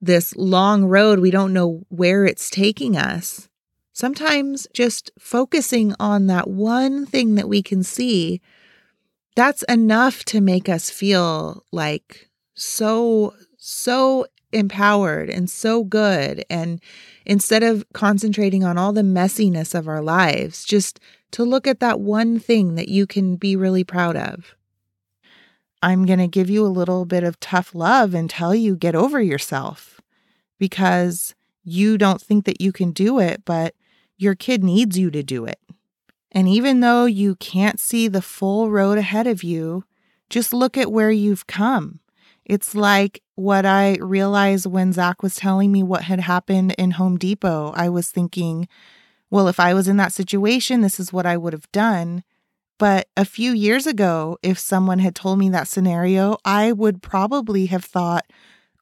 this 0.00 0.34
long 0.36 0.84
road, 0.84 1.18
we 1.18 1.30
don't 1.30 1.52
know 1.52 1.84
where 1.88 2.24
it's 2.24 2.50
taking 2.50 2.96
us. 2.96 3.48
Sometimes 3.92 4.66
just 4.72 5.10
focusing 5.18 5.94
on 5.98 6.28
that 6.28 6.48
one 6.48 7.04
thing 7.04 7.34
that 7.34 7.48
we 7.48 7.62
can 7.62 7.82
see, 7.82 8.40
that's 9.34 9.64
enough 9.64 10.24
to 10.26 10.40
make 10.40 10.68
us 10.68 10.90
feel 10.90 11.64
like 11.72 12.28
so, 12.54 13.34
so 13.56 14.26
empowered 14.52 15.30
and 15.30 15.50
so 15.50 15.84
good. 15.84 16.44
And 16.48 16.80
instead 17.26 17.62
of 17.62 17.84
concentrating 17.92 18.64
on 18.64 18.78
all 18.78 18.92
the 18.92 19.02
messiness 19.02 19.74
of 19.74 19.88
our 19.88 20.02
lives, 20.02 20.64
just 20.64 21.00
to 21.32 21.44
look 21.44 21.66
at 21.66 21.80
that 21.80 22.00
one 22.00 22.38
thing 22.38 22.74
that 22.76 22.88
you 22.88 23.06
can 23.06 23.36
be 23.36 23.56
really 23.56 23.84
proud 23.84 24.16
of. 24.16 24.54
I'm 25.82 26.06
going 26.06 26.18
to 26.18 26.28
give 26.28 26.50
you 26.50 26.64
a 26.64 26.68
little 26.68 27.04
bit 27.04 27.24
of 27.24 27.38
tough 27.40 27.74
love 27.74 28.14
and 28.14 28.28
tell 28.28 28.54
you 28.54 28.76
get 28.76 28.94
over 28.94 29.20
yourself 29.20 30.00
because 30.58 31.34
you 31.64 31.98
don't 31.98 32.20
think 32.20 32.44
that 32.46 32.60
you 32.60 32.72
can 32.72 32.90
do 32.90 33.18
it, 33.18 33.44
but 33.44 33.74
your 34.16 34.34
kid 34.34 34.64
needs 34.64 34.98
you 34.98 35.10
to 35.10 35.22
do 35.22 35.44
it. 35.44 35.60
And 36.32 36.48
even 36.48 36.80
though 36.80 37.04
you 37.04 37.36
can't 37.36 37.80
see 37.80 38.08
the 38.08 38.22
full 38.22 38.70
road 38.70 38.98
ahead 38.98 39.26
of 39.26 39.42
you, 39.42 39.84
just 40.28 40.52
look 40.52 40.76
at 40.76 40.92
where 40.92 41.10
you've 41.10 41.46
come. 41.46 42.00
It's 42.44 42.74
like 42.74 43.22
what 43.34 43.64
I 43.64 43.96
realized 44.00 44.66
when 44.66 44.92
Zach 44.92 45.22
was 45.22 45.36
telling 45.36 45.70
me 45.70 45.82
what 45.82 46.02
had 46.02 46.20
happened 46.20 46.74
in 46.78 46.92
Home 46.92 47.18
Depot. 47.18 47.72
I 47.76 47.88
was 47.88 48.10
thinking, 48.10 48.68
well, 49.30 49.48
if 49.48 49.60
I 49.60 49.74
was 49.74 49.86
in 49.86 49.98
that 49.98 50.12
situation, 50.12 50.80
this 50.80 50.98
is 50.98 51.12
what 51.12 51.26
I 51.26 51.36
would 51.36 51.52
have 51.52 51.70
done. 51.72 52.24
But 52.78 53.08
a 53.16 53.24
few 53.24 53.52
years 53.52 53.86
ago, 53.86 54.38
if 54.42 54.58
someone 54.58 55.00
had 55.00 55.14
told 55.14 55.38
me 55.38 55.48
that 55.50 55.68
scenario, 55.68 56.38
I 56.44 56.72
would 56.72 57.02
probably 57.02 57.66
have 57.66 57.84
thought, 57.84 58.24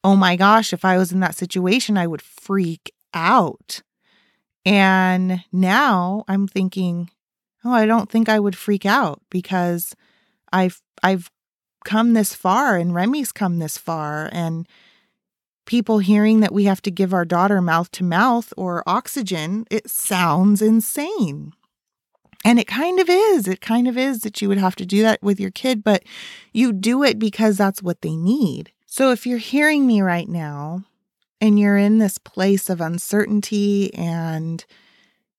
oh 0.03 0.15
my 0.15 0.35
gosh, 0.35 0.71
if 0.71 0.85
I 0.85 0.97
was 0.97 1.11
in 1.11 1.19
that 1.21 1.35
situation, 1.35 1.97
I 1.97 2.07
would 2.07 2.21
freak 2.21 2.93
out. 3.13 3.81
And 4.65 5.43
now 5.51 6.23
I'm 6.27 6.47
thinking, 6.47 7.09
oh, 7.65 7.71
I 7.71 7.85
don't 7.85 8.09
think 8.09 8.29
I 8.29 8.39
would 8.39 8.55
freak 8.55 8.85
out 8.85 9.21
because 9.29 9.95
I've 10.53 10.81
I've 11.01 11.31
come 11.83 12.13
this 12.13 12.35
far 12.35 12.75
and 12.77 12.93
Remy's 12.93 13.31
come 13.31 13.59
this 13.59 13.77
far 13.77 14.29
and 14.31 14.67
people 15.65 15.99
hearing 15.99 16.41
that 16.41 16.53
we 16.53 16.65
have 16.65 16.81
to 16.81 16.91
give 16.91 17.13
our 17.13 17.25
daughter 17.25 17.61
mouth 17.61 17.91
to 17.91 18.03
mouth 18.03 18.53
or 18.57 18.83
oxygen, 18.87 19.65
it 19.69 19.89
sounds 19.89 20.61
insane. 20.61 21.53
And 22.47 22.59
it 22.59 22.67
kind 22.67 22.97
of 23.01 23.09
is. 23.09 23.45
It 23.45 23.59
kind 23.59 23.89
of 23.89 23.97
is 23.97 24.21
that 24.21 24.41
you 24.41 24.47
would 24.47 24.57
have 24.57 24.77
to 24.77 24.85
do 24.85 25.01
that 25.01 25.21
with 25.21 25.37
your 25.37 25.51
kid, 25.51 25.83
but 25.83 26.03
you 26.53 26.71
do 26.71 27.03
it 27.03 27.19
because 27.19 27.57
that's 27.57 27.83
what 27.83 28.01
they 28.01 28.15
need. 28.15 28.71
So 28.85 29.11
if 29.11 29.27
you're 29.27 29.37
hearing 29.37 29.85
me 29.85 30.01
right 30.01 30.29
now 30.29 30.85
and 31.41 31.59
you're 31.59 31.75
in 31.75 31.97
this 31.97 32.17
place 32.17 32.69
of 32.69 32.79
uncertainty 32.79 33.93
and 33.93 34.63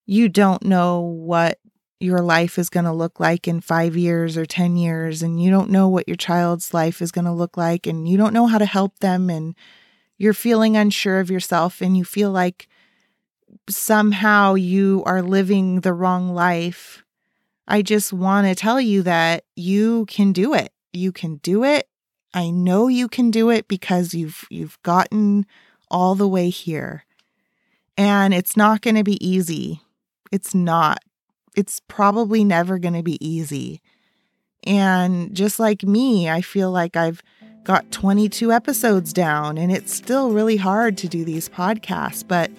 you 0.05 0.29
don't 0.29 0.63
know 0.63 1.01
what 1.01 1.59
your 1.99 2.21
life 2.21 2.59
is 2.59 2.69
going 2.69 2.85
to 2.85 2.93
look 2.93 3.19
like 3.19 3.49
in 3.49 3.63
five 3.63 3.97
years 3.97 4.37
or 4.37 4.45
10 4.45 4.77
years, 4.77 5.23
and 5.23 5.43
you 5.43 5.51
don't 5.51 5.71
know 5.71 5.89
what 5.89 6.09
your 6.09 6.17
child's 6.17 6.75
life 6.75 7.01
is 7.01 7.11
going 7.11 7.25
to 7.25 7.33
look 7.33 7.57
like, 7.57 7.87
and 7.87 8.07
you 8.07 8.19
don't 8.19 8.35
know 8.35 8.47
how 8.47 8.59
to 8.59 8.67
help 8.67 8.99
them, 8.99 9.31
and 9.31 9.55
you're 10.19 10.35
feeling 10.35 10.77
unsure 10.77 11.21
of 11.21 11.31
yourself, 11.31 11.81
and 11.81 11.97
you 11.97 12.05
feel 12.05 12.31
like 12.31 12.69
somehow 13.69 14.55
you 14.55 15.03
are 15.07 15.23
living 15.23 15.81
the 15.81 15.93
wrong 15.93 16.31
life, 16.31 17.05
I 17.67 17.83
just 17.83 18.13
want 18.13 18.47
to 18.47 18.55
tell 18.55 18.81
you 18.81 19.03
that 19.03 19.45
you 19.55 20.07
can 20.07 20.33
do 20.33 20.55
it. 20.55 20.73
You 20.93 21.13
can 21.13 21.37
do 21.37 21.65
it. 21.65 21.89
I 22.33 22.51
know 22.51 22.89
you 22.89 23.09
can 23.09 23.31
do 23.31 23.51
it 23.51 23.69
because 23.69 24.15
you've 24.15 24.45
you've 24.51 24.81
gotten 24.83 25.47
all 25.91 26.15
the 26.15 26.29
way 26.29 26.51
here. 26.51 27.05
And 27.97 28.33
it's 28.33 28.57
not 28.57 28.81
going 28.81 28.95
to 28.95 29.05
be 29.05 29.25
easy. 29.27 29.83
It's 30.31 30.55
not. 30.55 30.99
It's 31.57 31.81
probably 31.89 32.45
never 32.45 32.79
going 32.79 32.95
to 32.95 33.03
be 33.03 33.25
easy. 33.27 33.81
And 34.65 35.35
just 35.35 35.59
like 35.59 35.83
me, 35.83 36.29
I 36.29 36.41
feel 36.41 36.71
like 36.71 36.97
I've 36.97 37.23
got 37.65 37.91
22 37.91 38.53
episodes 38.53 39.13
down 39.13 39.59
and 39.59 39.71
it's 39.71 39.93
still 39.93 40.31
really 40.31 40.57
hard 40.57 40.97
to 40.99 41.09
do 41.09 41.25
these 41.25 41.49
podcasts, 41.49 42.27
but 42.27 42.51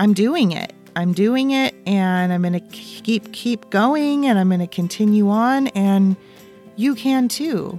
I'm 0.00 0.14
doing 0.14 0.52
it. 0.52 0.72
I'm 0.96 1.12
doing 1.12 1.50
it 1.50 1.74
and 1.84 2.32
I'm 2.32 2.40
going 2.40 2.54
to 2.54 2.60
keep 2.60 3.34
keep 3.34 3.68
going 3.68 4.24
and 4.24 4.38
I'm 4.38 4.48
going 4.48 4.60
to 4.60 4.66
continue 4.66 5.28
on 5.28 5.66
and 5.68 6.16
you 6.76 6.94
can 6.94 7.28
too. 7.28 7.78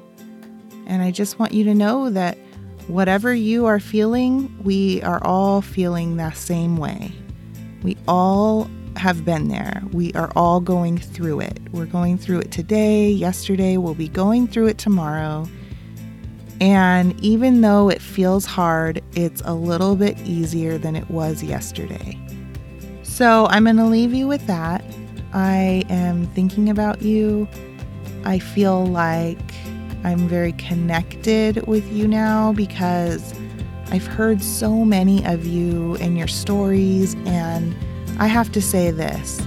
And 0.86 1.02
I 1.02 1.10
just 1.10 1.40
want 1.40 1.52
you 1.52 1.64
to 1.64 1.74
know 1.74 2.12
that 2.12 2.38
whatever 2.86 3.34
you 3.34 3.66
are 3.66 3.80
feeling, 3.80 4.56
we 4.64 5.02
are 5.02 5.20
all 5.24 5.64
feeling 5.64 6.18
that 6.18 6.38
same 6.38 6.78
way. 6.78 7.12
We 7.82 7.98
all 8.08 8.70
have 8.98 9.26
been 9.26 9.48
there. 9.48 9.82
We 9.92 10.14
are 10.14 10.32
all 10.36 10.60
going 10.60 11.00
through 11.00 11.40
it. 11.40 11.60
We're 11.72 11.88
going 11.88 12.20
through 12.20 12.42
it 12.42 12.52
today, 12.52 13.10
yesterday, 13.10 13.78
we'll 13.78 13.96
be 13.96 14.10
going 14.10 14.48
through 14.48 14.68
it 14.68 14.78
tomorrow. 14.78 15.48
And 16.62 17.20
even 17.22 17.62
though 17.62 17.90
it 17.90 18.00
feels 18.00 18.46
hard, 18.46 19.02
it's 19.14 19.42
a 19.46 19.54
little 19.56 19.96
bit 19.96 20.16
easier 20.20 20.78
than 20.78 20.96
it 20.96 21.10
was 21.10 21.42
yesterday. 21.44 22.20
So 23.02 23.48
I'm 23.48 23.64
going 23.64 23.78
to 23.78 23.86
leave 23.86 24.14
you 24.14 24.28
with 24.28 24.46
that. 24.46 24.86
I 25.34 25.84
am 25.90 26.28
thinking 26.28 26.70
about 26.70 27.02
you. 27.02 27.48
I 28.26 28.38
feel 28.38 28.86
like 28.86 29.40
I'm 30.04 30.28
very 30.28 30.54
connected 30.54 31.66
with 31.66 31.92
you 31.92 32.08
now 32.08 32.54
because 32.54 33.34
I've 33.88 34.06
heard 34.06 34.44
so 34.44 34.86
many 34.86 35.26
of 35.26 35.48
you 35.48 35.96
and 35.96 36.16
your 36.16 36.28
stories, 36.28 37.16
and 37.26 37.76
I 38.20 38.28
have 38.28 38.52
to 38.52 38.62
say 38.62 38.92
this. 38.92 39.42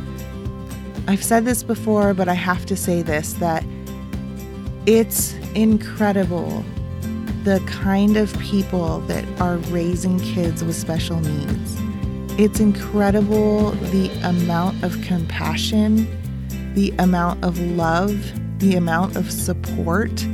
I've 1.07 1.23
said 1.23 1.45
this 1.45 1.63
before, 1.63 2.13
but 2.13 2.29
I 2.29 2.35
have 2.35 2.67
to 2.67 2.77
say 2.77 3.03
this 3.03 3.35
that 3.35 3.65
it's 4.87 5.35
incredible 5.55 6.65
the 7.45 7.63
kind 7.67 8.17
of 8.17 8.37
people 8.39 9.01
that 9.01 9.23
are 9.39 9.59
raising 9.69 10.19
kids 10.19 10.65
with 10.65 10.75
special 10.75 11.21
needs. 11.21 11.77
It's 12.41 12.59
incredible 12.59 13.73
the 13.73 14.09
amount 14.27 14.83
of 14.83 14.99
compassion, 15.03 16.09
the 16.75 16.95
amount 16.99 17.45
of 17.45 17.61
love, 17.61 18.33
the 18.61 18.77
amount 18.77 19.17
of 19.17 19.31
support, 19.31 20.27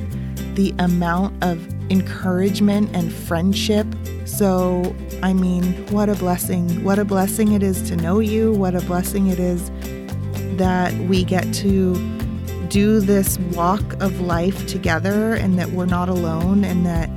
the 0.54 0.72
amount 0.78 1.42
of 1.42 1.66
encouragement 1.90 2.94
and 2.94 3.12
friendship. 3.12 3.88
So, 4.24 4.94
I 5.20 5.32
mean, 5.32 5.84
what 5.88 6.08
a 6.08 6.14
blessing. 6.14 6.84
What 6.84 7.00
a 7.00 7.04
blessing 7.04 7.52
it 7.52 7.64
is 7.64 7.82
to 7.88 7.96
know 7.96 8.20
you. 8.20 8.52
What 8.52 8.76
a 8.76 8.80
blessing 8.82 9.26
it 9.26 9.40
is 9.40 9.68
that 10.58 10.94
we 11.08 11.24
get 11.24 11.52
to 11.54 12.19
do 12.70 13.00
this 13.00 13.38
walk 13.54 14.00
of 14.00 14.20
life 14.20 14.66
together 14.66 15.34
and 15.34 15.58
that 15.58 15.70
we're 15.72 15.86
not 15.86 16.08
alone 16.08 16.64
and 16.64 16.86
that 16.86 17.10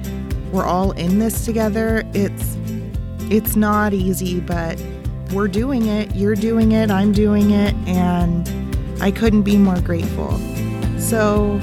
we're 0.51 0.65
all 0.65 0.91
in 0.93 1.19
this 1.19 1.45
together. 1.45 2.03
It's 2.13 2.57
it's 3.31 3.55
not 3.55 3.93
easy, 3.93 4.39
but 4.39 4.83
we're 5.31 5.47
doing 5.47 5.87
it. 5.87 6.13
You're 6.15 6.35
doing 6.35 6.73
it. 6.73 6.91
I'm 6.91 7.11
doing 7.11 7.51
it 7.51 7.73
and 7.87 8.49
I 9.01 9.11
couldn't 9.11 9.43
be 9.43 9.57
more 9.57 9.79
grateful. 9.79 10.37
So 10.99 11.59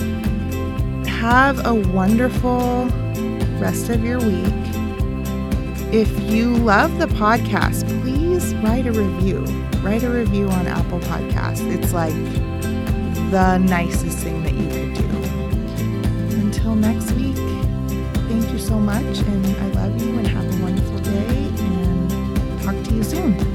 have 1.06 1.64
a 1.66 1.74
wonderful 1.74 2.86
rest 3.58 3.90
of 3.90 4.04
your 4.04 4.18
week. 4.18 4.54
If 5.92 6.08
you 6.30 6.56
love 6.56 6.98
the 6.98 7.06
podcast, 7.06 7.86
please 8.02 8.54
write 8.56 8.86
a 8.86 8.92
review. 8.92 9.44
Write 9.82 10.04
a 10.04 10.10
review 10.10 10.48
on 10.48 10.66
Apple 10.66 11.00
Podcasts. 11.00 11.68
It's 11.72 11.92
like 11.92 12.14
the 13.30 13.58
nicest 13.58 14.18
thing 14.18 14.42
that 14.42 14.52
you 14.52 14.68
could 14.68 14.94
do. 14.94 15.06
Until 16.40 16.74
next 16.74 17.12
week, 17.12 17.36
thank 18.28 18.50
you 18.50 18.58
so 18.58 18.76
much, 18.76 19.18
and 19.20 19.46
I 19.46 19.66
love 19.68 20.02
you, 20.02 20.18
and 20.18 20.26
have 20.26 20.44
a 20.44 20.62
wonderful 20.62 20.98
day, 20.98 21.48
and 21.60 22.62
talk 22.62 22.74
to 22.82 22.92
you 22.92 23.04
soon. 23.04 23.49